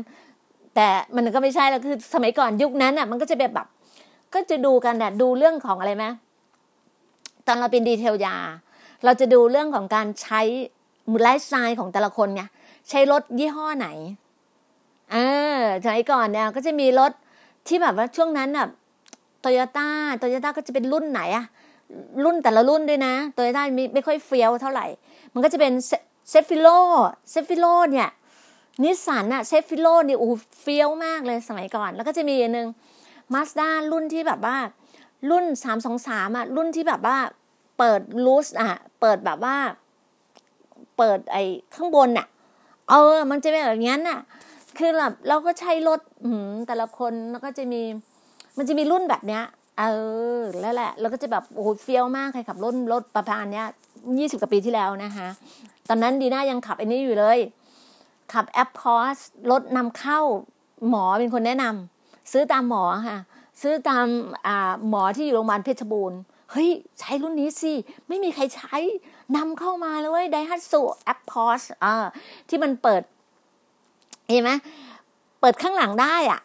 [0.75, 3.67] แต่มันก็ไม่ใช่แล้วคือสมัยก่อนยุคนั้นอะ มันก็จะแบบแบบ
[4.33, 6.05] ก็จะดูกันแต่ดูเรื่องของอะไรไหม
[7.47, 8.35] ตอนเราเป็นดีเทลยา
[9.05, 10.41] เราจะดูเรื่องของการใช้
[11.21, 12.43] ไลฟ์สไตล์ของแต่ละคนไง
[12.89, 13.87] ใช้รถยี่ห้อไหน
[15.11, 15.17] เอ
[15.55, 17.11] อสมัยก่อนเนี่ยก็จะมีรถ
[17.67, 18.69] ที่แบบว่าช่วงนั้นแบบ
[19.39, 19.87] โตโยต้า
[20.19, 21.45] โตโยต้าก็จะเป็นรุ่นไหนอะ
[22.23, 24.85] รุ่นแต่ละรุ่นด้วยนะโตโยต้าไม่ไม่ค่อยเฟี้ยวเท่าไหร่
[25.33, 25.73] มันก็จะเป็น
[26.29, 26.67] เซฟิโร่
[27.31, 28.09] เซฟิโร่เนี่ย
[28.81, 32.67] นิสสันอะเซฟิโร่เนี่ยอู้เฟี้ยวมากเลยสมัยก่อน แล้วก็จะมีอันหนึ่ง
[33.33, 34.57] มาสด้ารุ่นที่แบบว่า
[35.29, 37.17] รุ่นสามสองสามอะรุ่นที่แบบว่า
[37.77, 39.55] เปิด roof อะเปิดแบบว่า
[40.97, 41.43] เปิดไอ้
[41.75, 42.27] ข้างบนอะ
[42.89, 44.19] เออ มันจะเป็นแบบนี้น่ะ
[44.77, 45.99] คือแบบเราก็ใช้รถ
[46.67, 47.81] แต่ละคนแล้วก็จะมี
[48.57, 49.43] มันจะมีรุ่นแบบเนี้ย
[49.79, 49.83] เอ
[50.37, 53.67] อ แล้วแหละ แล้วก็จะแบบโอ้โหเฟี้ยวมากใครขับรถรถประมาณเนี้ย
[54.19, 55.27] ยี่สิบกว่าปีที่แล้วนะคะ
[55.89, 57.39] ตอนนั้นดีน่ายังขับอันนี้อยู่เลย
[58.31, 59.17] ขับแอปคอส
[59.51, 60.19] รถนำเข้า
[60.89, 63.19] หมอเป็นคนแนะนำซื้อตามหมอค่ะ
[63.61, 64.05] ซื้อตาม
[64.89, 66.19] หมอที่อยู่โรงพยาบาลเพชรบูรณ์
[66.51, 66.69] เฮ้ย
[66.99, 67.73] ใช้รุ่นนี้สิ
[68.07, 68.75] ไม่มีใครใช้
[69.37, 72.05] นำเข้ามาเลยไดฮัตสุแอปพอสอ่า
[72.49, 73.01] ที่มันเปิด
[74.29, 74.51] เห็นไหม
[75.41, 76.41] เปิดข้างหลังได้อะ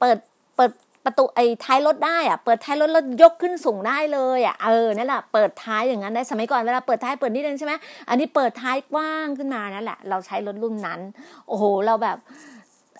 [0.00, 0.16] เปิด
[0.56, 0.70] เปิด
[1.04, 7.72] ประตูไอ้ท้ายรถได้อะเปิดท้ายรถแล้วยกขึ้นสูงได้เลยอะเออนั่นแหละเปิดท้ายอย่างนั้นได้สมัยก่อนเวลาเปิดท้ายเปิดนิดนึงใช่ไหม
[8.08, 11.00] อันนี้เปิดท้ายกว้างขึ้นมานั่นแหละ เราใช้รถรุ่นนั้น
[11.48, 12.18] โอ้โห เราแบบ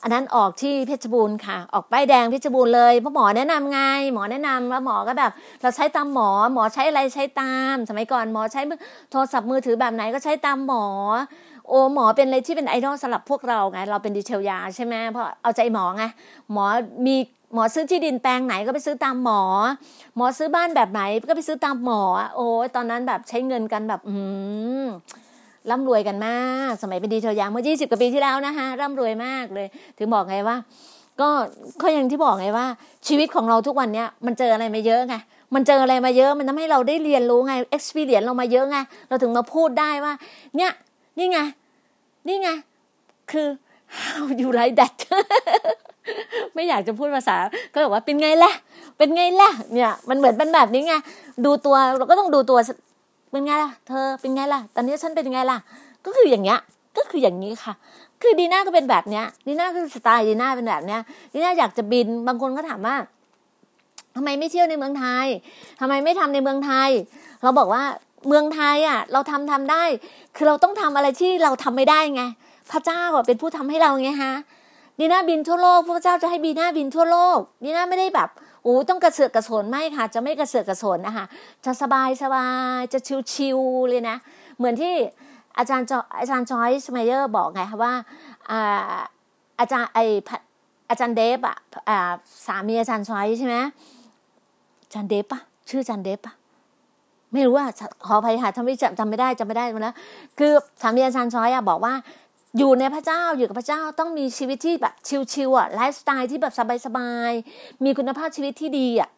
[0.02, 3.80] อันนั้นออกที่เพชรบูรณ์ค่ะ ออกป้ายแดงเพชรบูรณ์เลยเพราะหมอแนะนำไง
[4.12, 5.32] หมอแนะนำว่าหมอก็แบบ
[5.62, 8.62] เราใช้ตามหมอ หมอใช้อะไรใช้ตาม สมัยก่อนหมอใช้
[9.10, 10.86] โทรศัพท์มือถือแบบไหนก็ใช้ตามหมอ
[11.68, 16.04] โอ้หมอเป็นอะไรที่เป็นไอดอลสำหรับพวกเราไง เราเป็นดีเทลยาใช่ไหมเพราะเอาใจหมอไง
[16.52, 16.64] หมอ
[17.06, 17.16] มี
[17.54, 19.42] หมอซื้อที่ดินแปลงไหนก็ไปซื้อตามหมอ
[20.16, 22.02] หมอซื้อบ้านแบบไหนก็ไปซื้อตามหมอ
[22.34, 22.46] โอ้
[22.76, 24.14] ตอนนั้นแบบใช้เงินกันแบบ อื
[24.84, 24.86] ม
[25.70, 26.40] ร่ำรวยกันมา
[26.70, 29.66] ก สมัยเป็นดีเทลยาเมื่อยี่สิบกว่าปีที่แล้วนะคะร่ำรวยมากเลย
[29.98, 30.56] ถึงบอกไงว่า
[31.20, 31.28] ก็
[31.82, 32.66] ก็อย่างที่บอกไงว่า
[33.08, 35.14] ชีวิตของเราทุกวันเนี้ยมันเจออะไรมาเยอะไง
[35.54, 38.76] มันเจออะไรมาเยอะมันทำให้เราได้เรียนรู้ไง experience เรามาเยอะไง
[39.08, 40.12] เราถึงมาพูดได้ว่า
[40.56, 40.72] เนี่ย
[41.18, 41.38] นี่ไง
[42.28, 42.48] นี่ไง
[43.30, 43.48] คือ
[44.00, 44.94] how you like that
[46.54, 47.36] ไม่อยากจะพูดภาษา
[47.72, 48.52] ก็บอกว่าเป็นไงล่ะ
[48.98, 50.94] เป็นไงล่ะ เนี่ย มันเหมือนเป็นแบบนี้ไง
[51.44, 52.58] ดูตัวเราก็ต้องดูตัว
[53.30, 55.58] เป็นไงล่ะ เธอ เป็นไงล่ะ ตอนนี้ฉันเป็นไงล่ะ
[56.04, 56.60] ก็คืออย่างเงี้ย
[56.96, 57.72] ก็คืออย่างนี้ค่ะ
[58.22, 61.00] คือดีน่าก็เป็นแบบเนี้ย ดีน่าคือสไตล์ดีน่าเป็นแบบเนี้ย
[61.32, 62.96] ดีน่าอยากจะบิน บางคนก็ถามว่า
[64.16, 65.26] ทำไมไม่เที่ยวในเมืองไทย
[65.80, 66.90] ทำไมไม่ทำในเมืองไทย
[67.42, 67.84] เราบอกว่า
[68.28, 69.84] เมืองไทยอะ เราทำทำได้
[70.36, 72.22] คือเราต้องทำอะไรที่เราทำไม่ได้ไง
[72.70, 74.34] พระเจ้าอะเป็นผู้ทำให้เราไงฮะ
[74.98, 78.28] ดีน่าบินทั่วโลก พระเจ้าจะให้บีน่าบินทั่วโลกดีน่าไม่ได้แบบ
[78.62, 81.24] โอ้ต้องกระเสือกกระสนไม่ค่ะ จะไม่กระเสือกกระสนนะคะ
[81.64, 82.98] จะสบายสบายจะ
[83.32, 84.16] ชิวๆเลยนะ
[84.56, 84.94] เหมือนที่
[85.58, 87.92] อาจารย์จออาจารย์จอยส์ไมเยอร์บอกไงคะว่า
[88.50, 88.98] อา
[89.60, 89.98] อาจารย์ไอ
[90.90, 91.56] อาจารย์เดฟอะ
[92.46, 93.56] สามีอาจารย์จอยใช่ไหม
[94.84, 96.34] อาจารย์เดฟปะชื่ออาจารย์เดฟปะ
[97.32, 97.66] ไม่รู้ว่า
[98.06, 99.96] ขออภัยค่ะทำไม่จำไม่ได้จำไม่ได้มาแล้ว
[100.38, 101.94] คือสามีอาจารย์จอยซ์อะบอกว่า
[102.58, 104.94] อยู่ในพระเจ้าอยู่กับพระเจ้าต้องมีชีวิตที่แบบ
[105.32, 106.54] ชิลๆอะไลฟ์สไตล์ที่แบบ
[106.86, 109.10] สบายๆมีคุณภาพชีวิตที่ดีอะ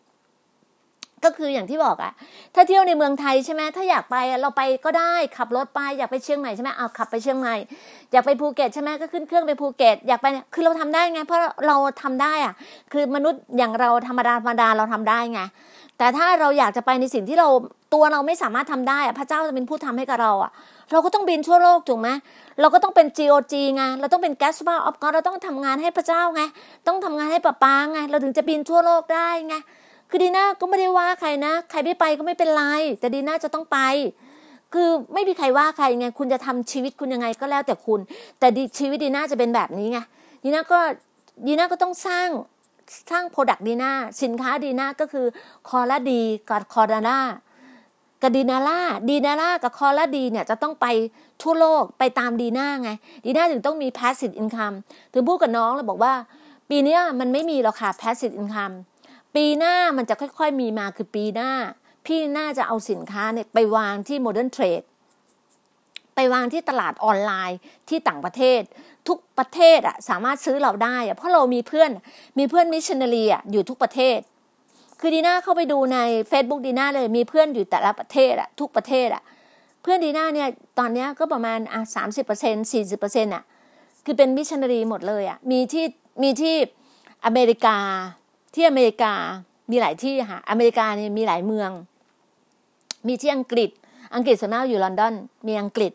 [1.25, 2.13] ก็คืออย่างที่บอกอะ
[2.55, 7.55] ถ้าเที่ยวในเมืองไทยใช่ไหมถ้าอยากไปเราไปก็ได้ขับรถไปอยากไปเชียงใหม่ใช่ไหมเอาขับไปเชียงใหม่
[8.13, 12.55] อยากไปภูเก็ตใช่ไหมก็ขึ้นเครื่องไปภูเก็ตอยากไปคือเราทำได้ไง เพราะเราทำได้อะ
[12.93, 15.41] คือมนุษย์อย่างเราธรรมดาธรรมดาเราทำได้ไง
[15.99, 17.49] แต่ถ้าเราอยากจะไปในสิ่งที่เรา
[17.95, 20.53] ตัวเราไม่สามารถทำได้อะพระเจ้าจะเป็นผู้ทำให้กับเราอะ
[20.93, 22.09] เราก็ต้องบินทั่วโลกถูกไหม
[22.61, 26.43] เราก็ต้องเป็น GOG ไงเราต้องเป็น g a s p e r of God เราต้องทำงานให้พระเจ้าไง
[26.87, 29.55] ต้องทำงานให้ป้าปาไงเราถึงจะบินทั่วโลกได้ไง
[30.11, 32.65] คือดีน่าก็ไม่ได้ว่าใครนะ ใครไม่ไปก็ไม่เป็นไร
[33.01, 33.79] แต่ดีน่าจะต้องไป
[34.73, 38.01] คือไม่มีใครว่าใครไงคุณจะทำชีวิตคุณยังไงก็แล้วแต่คุณ
[38.39, 39.99] แต่ชีวิตดีน่าจะเป็นแบบนี้ไง
[40.45, 40.79] ดีน่าก็
[41.47, 42.29] ดีน่าก็ต้องสร้าง
[43.11, 45.27] สร้าง product ดีน่าสินค้าดีน่าก็คือ
[45.69, 47.19] คอร์ดีกับคอร์ดาน่า
[48.27, 50.87] กับดีนาล่าดีนาล่ากับคอร์ดีเนี่ยจะต้องไป
[51.43, 52.91] ทั่วโลกไปตามดีน่าไง
[53.25, 54.77] ดีน่าถึงต้องมี passive income
[55.13, 56.15] ถึงพูดกับน้องแล้วบอกว่า
[56.71, 58.75] ปีนี้มันไม่มีหรอกค่ะ passive income
[59.35, 61.51] ปีหน้ามันจะค่อย ๆ มีมาคือปีหน้า
[62.07, 64.83] ดีน่าจะเอาสินค้าเนี่ยไปวางที่ modern trade
[66.15, 67.59] ไปวางที่ตลาดออนไลน์
[67.89, 68.61] ที่ต่างประเทศ
[69.09, 71.91] ทุกประเทศอะสามารถซื้อเราได้อะเพราะเรามีเพื่อน
[72.39, 74.19] มีเพื่อนมิชชันนารีอะอยู่ทุกประเทศ
[75.01, 75.99] คือดีน่าเข้าไปดูใน
[76.31, 79.23] Facebook ดีน่าเลยมีเพื่อนอยู่แต่ละประเทศอะทุกประเทศอะ
[79.83, 83.45] เพื่อนดีน่าเนี่ยตอนนี้ก็ประมาณอะสามสิบเปอร์เซ็นต์สี่สิบเปอร์เซ็นต์อะ
[84.05, 85.85] คือเป็นมิชชันนารีหมดเลยอะมีที่
[86.23, 86.55] มีที่
[87.27, 87.77] อเมริกา
[88.55, 89.13] ที่อเมริกา
[89.71, 91.71] มีหลายที่ค่ะอเมริกาเนี่ยมีหลายเมือง
[93.07, 93.71] มีที่อังกฤษ
[94.15, 95.15] อังกฤษส่วนมากอยู่ลอนดอน
[95.47, 95.93] มีอังกฤษ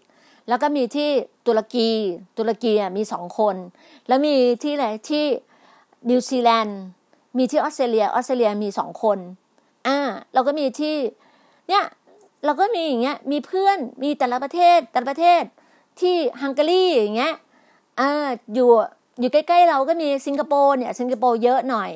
[0.48, 1.10] แล้วก็มีที่
[1.48, 1.90] ตุรกี
[2.38, 3.56] ตุรกีมีสองคน
[4.08, 5.26] แล้วมีที่อะไรที่
[6.10, 6.80] นิวซีแลนด์
[7.38, 9.18] มีที่ออสเตรเลียออสเตรเลียมีสองคน
[9.88, 9.98] อ่า
[10.34, 10.96] เราก็มีที่
[11.70, 11.84] เนี่ย
[12.46, 15.44] เราก็มีอย่างเงี้ยมีเพื่อนมีแต่ละประเทศแต่ละประเทศ
[16.00, 17.34] ที่ฮังการีอย่างเงี้ย
[18.00, 18.70] อ่าอยู่
[19.20, 21.92] อยู่ใกล้ๆเราก็มีสิงคโปร์เนี่ยสิงคโปร์เยอะหน่อย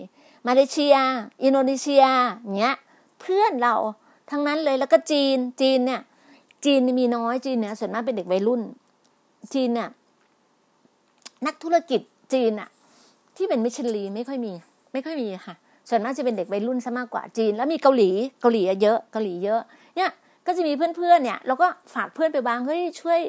[0.48, 0.96] มาเลเซีย
[1.44, 2.04] อินโดนีเซีย
[2.42, 2.76] อย่างเงี้ย
[3.22, 3.76] เพื่อนเรา
[4.32, 6.02] ทั้งนั้นเลยแล้วก็จีนจีนเนี่ย
[6.66, 8.62] จีนมีน้อยจีนเนี่ยส่วนมากเป็นเด็กวัยรุ่น
[9.54, 9.90] จีนเนี่ย
[11.46, 12.02] นักธุรกิจ
[12.34, 12.70] จีนอะ
[13.36, 14.54] ที่เป็นมิชลีไม่ค่อยมี
[14.96, 15.56] ไม่ค่อยมีค่ะ
[15.90, 18.10] ส่วนมากจะเป็นเด็กวัยรุ่นซะมากกว่าจีน แล้วมีเกาหลี
[18.42, 19.62] เกาหลีเยอะเกาหลีเยอะ
[19.96, 20.12] เนี่ย
[20.48, 23.20] ก็จะมีเพื่อนๆเนี่ยเราก็ฝากเพื่อนไปบ้างเฮ้ยช่วย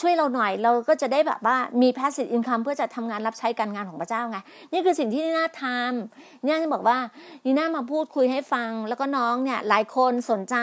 [0.00, 4.38] ช่วยเราหน่อย เราก็จะได้แบบว่ามี passive income เพื่อจะทำงานรับใช้การงานของพระเจ้าไง
[4.72, 6.98] นี่คือสิ่งที่นี่น่าทำนี่น่าจะบอกว่า
[7.44, 10.56] นี่น่ามาพูดคุยให้ฟัง แล้วก็น้องเนี่ยหลายคนสนใจ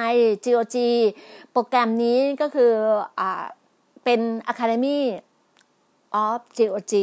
[0.45, 0.77] GOG
[1.51, 2.71] โปรแกรมนี้ก็คือ
[3.19, 3.43] อ่า
[4.03, 4.19] เป็น
[4.51, 4.99] Academy
[6.25, 6.93] of GOG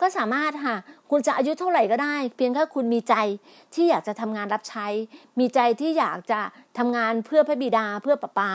[0.00, 0.76] ก็สามารถค่ะ
[1.10, 3.14] คุณจะอายุเท่าไหร่ก็ได้ เพียงแค่คุณมีใจ
[3.74, 4.86] ที่อยากจะทำงานรับใช้
[5.38, 6.40] มีใจที่อยากจะ
[6.78, 8.50] ทำงานเพื่อพระบิดาเพื่อป้าป้า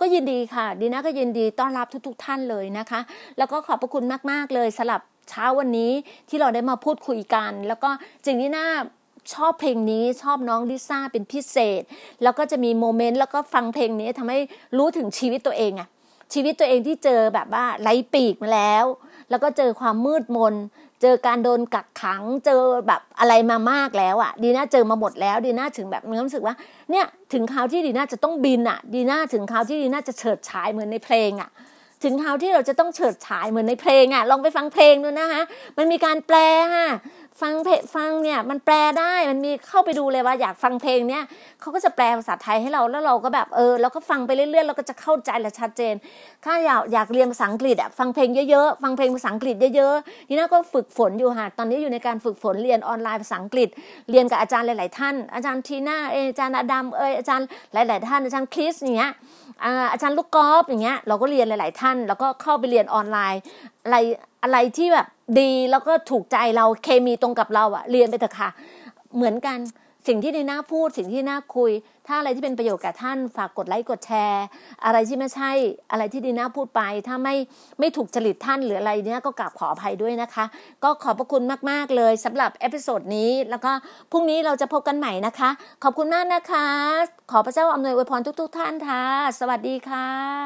[0.00, 3.00] ก็ยินดีค่ะ ดีนะก็ยินดีต้อนรับทุกๆทท่านเลยนะคะ
[3.38, 5.92] แล้วก็ขอบพระคุณมากๆเลยสำหรับเช้าวันนี้
[6.28, 7.90] ที่เราได้มาพูดคุยกัน แล้วก็
[8.24, 8.68] จริงที่น่า
[9.34, 11.82] ชอบเพลงนี้ชอบน้องลิซ่าเป็นพิเศษ
[12.22, 14.38] แล้วก็จะมีโมเมนต์แล้วก็ฟังเพลงนี้ทำให้
[14.76, 15.88] รู้ถึงชีวิตตัวเองอะ
[16.32, 18.84] ชีวิตตัวเองที่เจอแบบว่าไร้ปีกมาแล้ว
[19.30, 20.54] แล้วก็เจอความมืดมน
[21.02, 26.54] เจอการโดนกักขัง เจอแบบอะไรมามากแล้วอะ่ะ ดีน่าเจอมาหมดแล้ว ดีน่าถึงแบบมีความรู้สึกว่า
[26.90, 31.50] เนี่ยถึงคราวที่ดีน่าจะต้องบินอะ่ะ ดีน่าถึงคราวที่ดีน่าจะเฉิดฉายเหมือนในเพลงอะ่ะ
[32.04, 35.42] ถึงคราวที่เราจะต้องเฉิดฉายเหมือนในเพลงอะ่ะ ลองไปฟังเพลงดูนะคะ
[35.78, 36.36] มันมีการแปล
[36.74, 36.88] ฮะ
[37.40, 41.24] ฟังเพลฟังเนี่ยมันแปลได้มันมีเข้าไปดูเลยว่าอยากฟังเพลงเนี่ย
[41.60, 45.94] เขาก็จะแปลภาษาไทยให้เราแล้วเราก็แบบเออเราก็ฟังไปเรื่อยๆเราก็จะเข้าใจและชัดเจน
[46.44, 53.68] ถ้าอยากอยากเรียนภาษาอังกฤษอะฟังเพลงเยอะๆฟังเพลงภาษาอังกฤษเยอะๆนี่น่าก็ฝึกฝนอยู่ค่ะตอนนี้อยู่ในการฝึกฝนเรียนออนไลน์ภาษาอังกฤษ
[54.10, 59.12] เรียนกับอาจารย์หลาย ๆ ท่าน อาจารย์ทีน่าเออาจารย์อดัมเอออาจารย์หลาย ๆ ท่านอาจารย์คริสอย่างเงี้ย
[59.92, 63.40] อาจารย์ลูกกอล์ฟอย่างเงี้ยเราก็เรียนหลาย ๆ ท่าน แล้วก็เข้าไปเรียนออนไลน์
[63.84, 63.96] อะไร
[64.42, 65.06] อะไรที่แบบ
[65.40, 68.48] ดีแล้วก็ถูกใจเราเคมีตรงกับเราอะเรียนไปเถอะค่ะ
[69.16, 69.58] เหมือนกัน
[70.08, 71.70] สิ่งที่ดีน่าพูดสิ่งที่ดีน่าคุย
[72.06, 74.44] ถ้าอะไรที่เป็นประโยชน์แก่ท่านฝากกดไลค์กดแชร์
[74.84, 75.50] อะไรที่ไม่ใช่
[75.90, 77.34] อะไรที่ดีน่าพูดไป ถ้าไม่
[77.78, 80.44] ไม่ถูกจริตท่านหรืออะไรเนี้ยก็กราบขออภัยด้วยนะคะ
[80.84, 83.72] ก็ขอบพระคุณมาก ๆ เลยสำหรับ episode นี้ แล้วก็
[84.12, 85.50] พรุ่งนี้เราจะพบกันใหม่นะคะ
[85.84, 86.66] ขอบคุณมากนะคะ
[87.30, 89.04] ขอพระเจ้าอำนวยอวยพรทุก ๆ ท่านค่ะ
[89.40, 90.40] สวัสดีค่ะ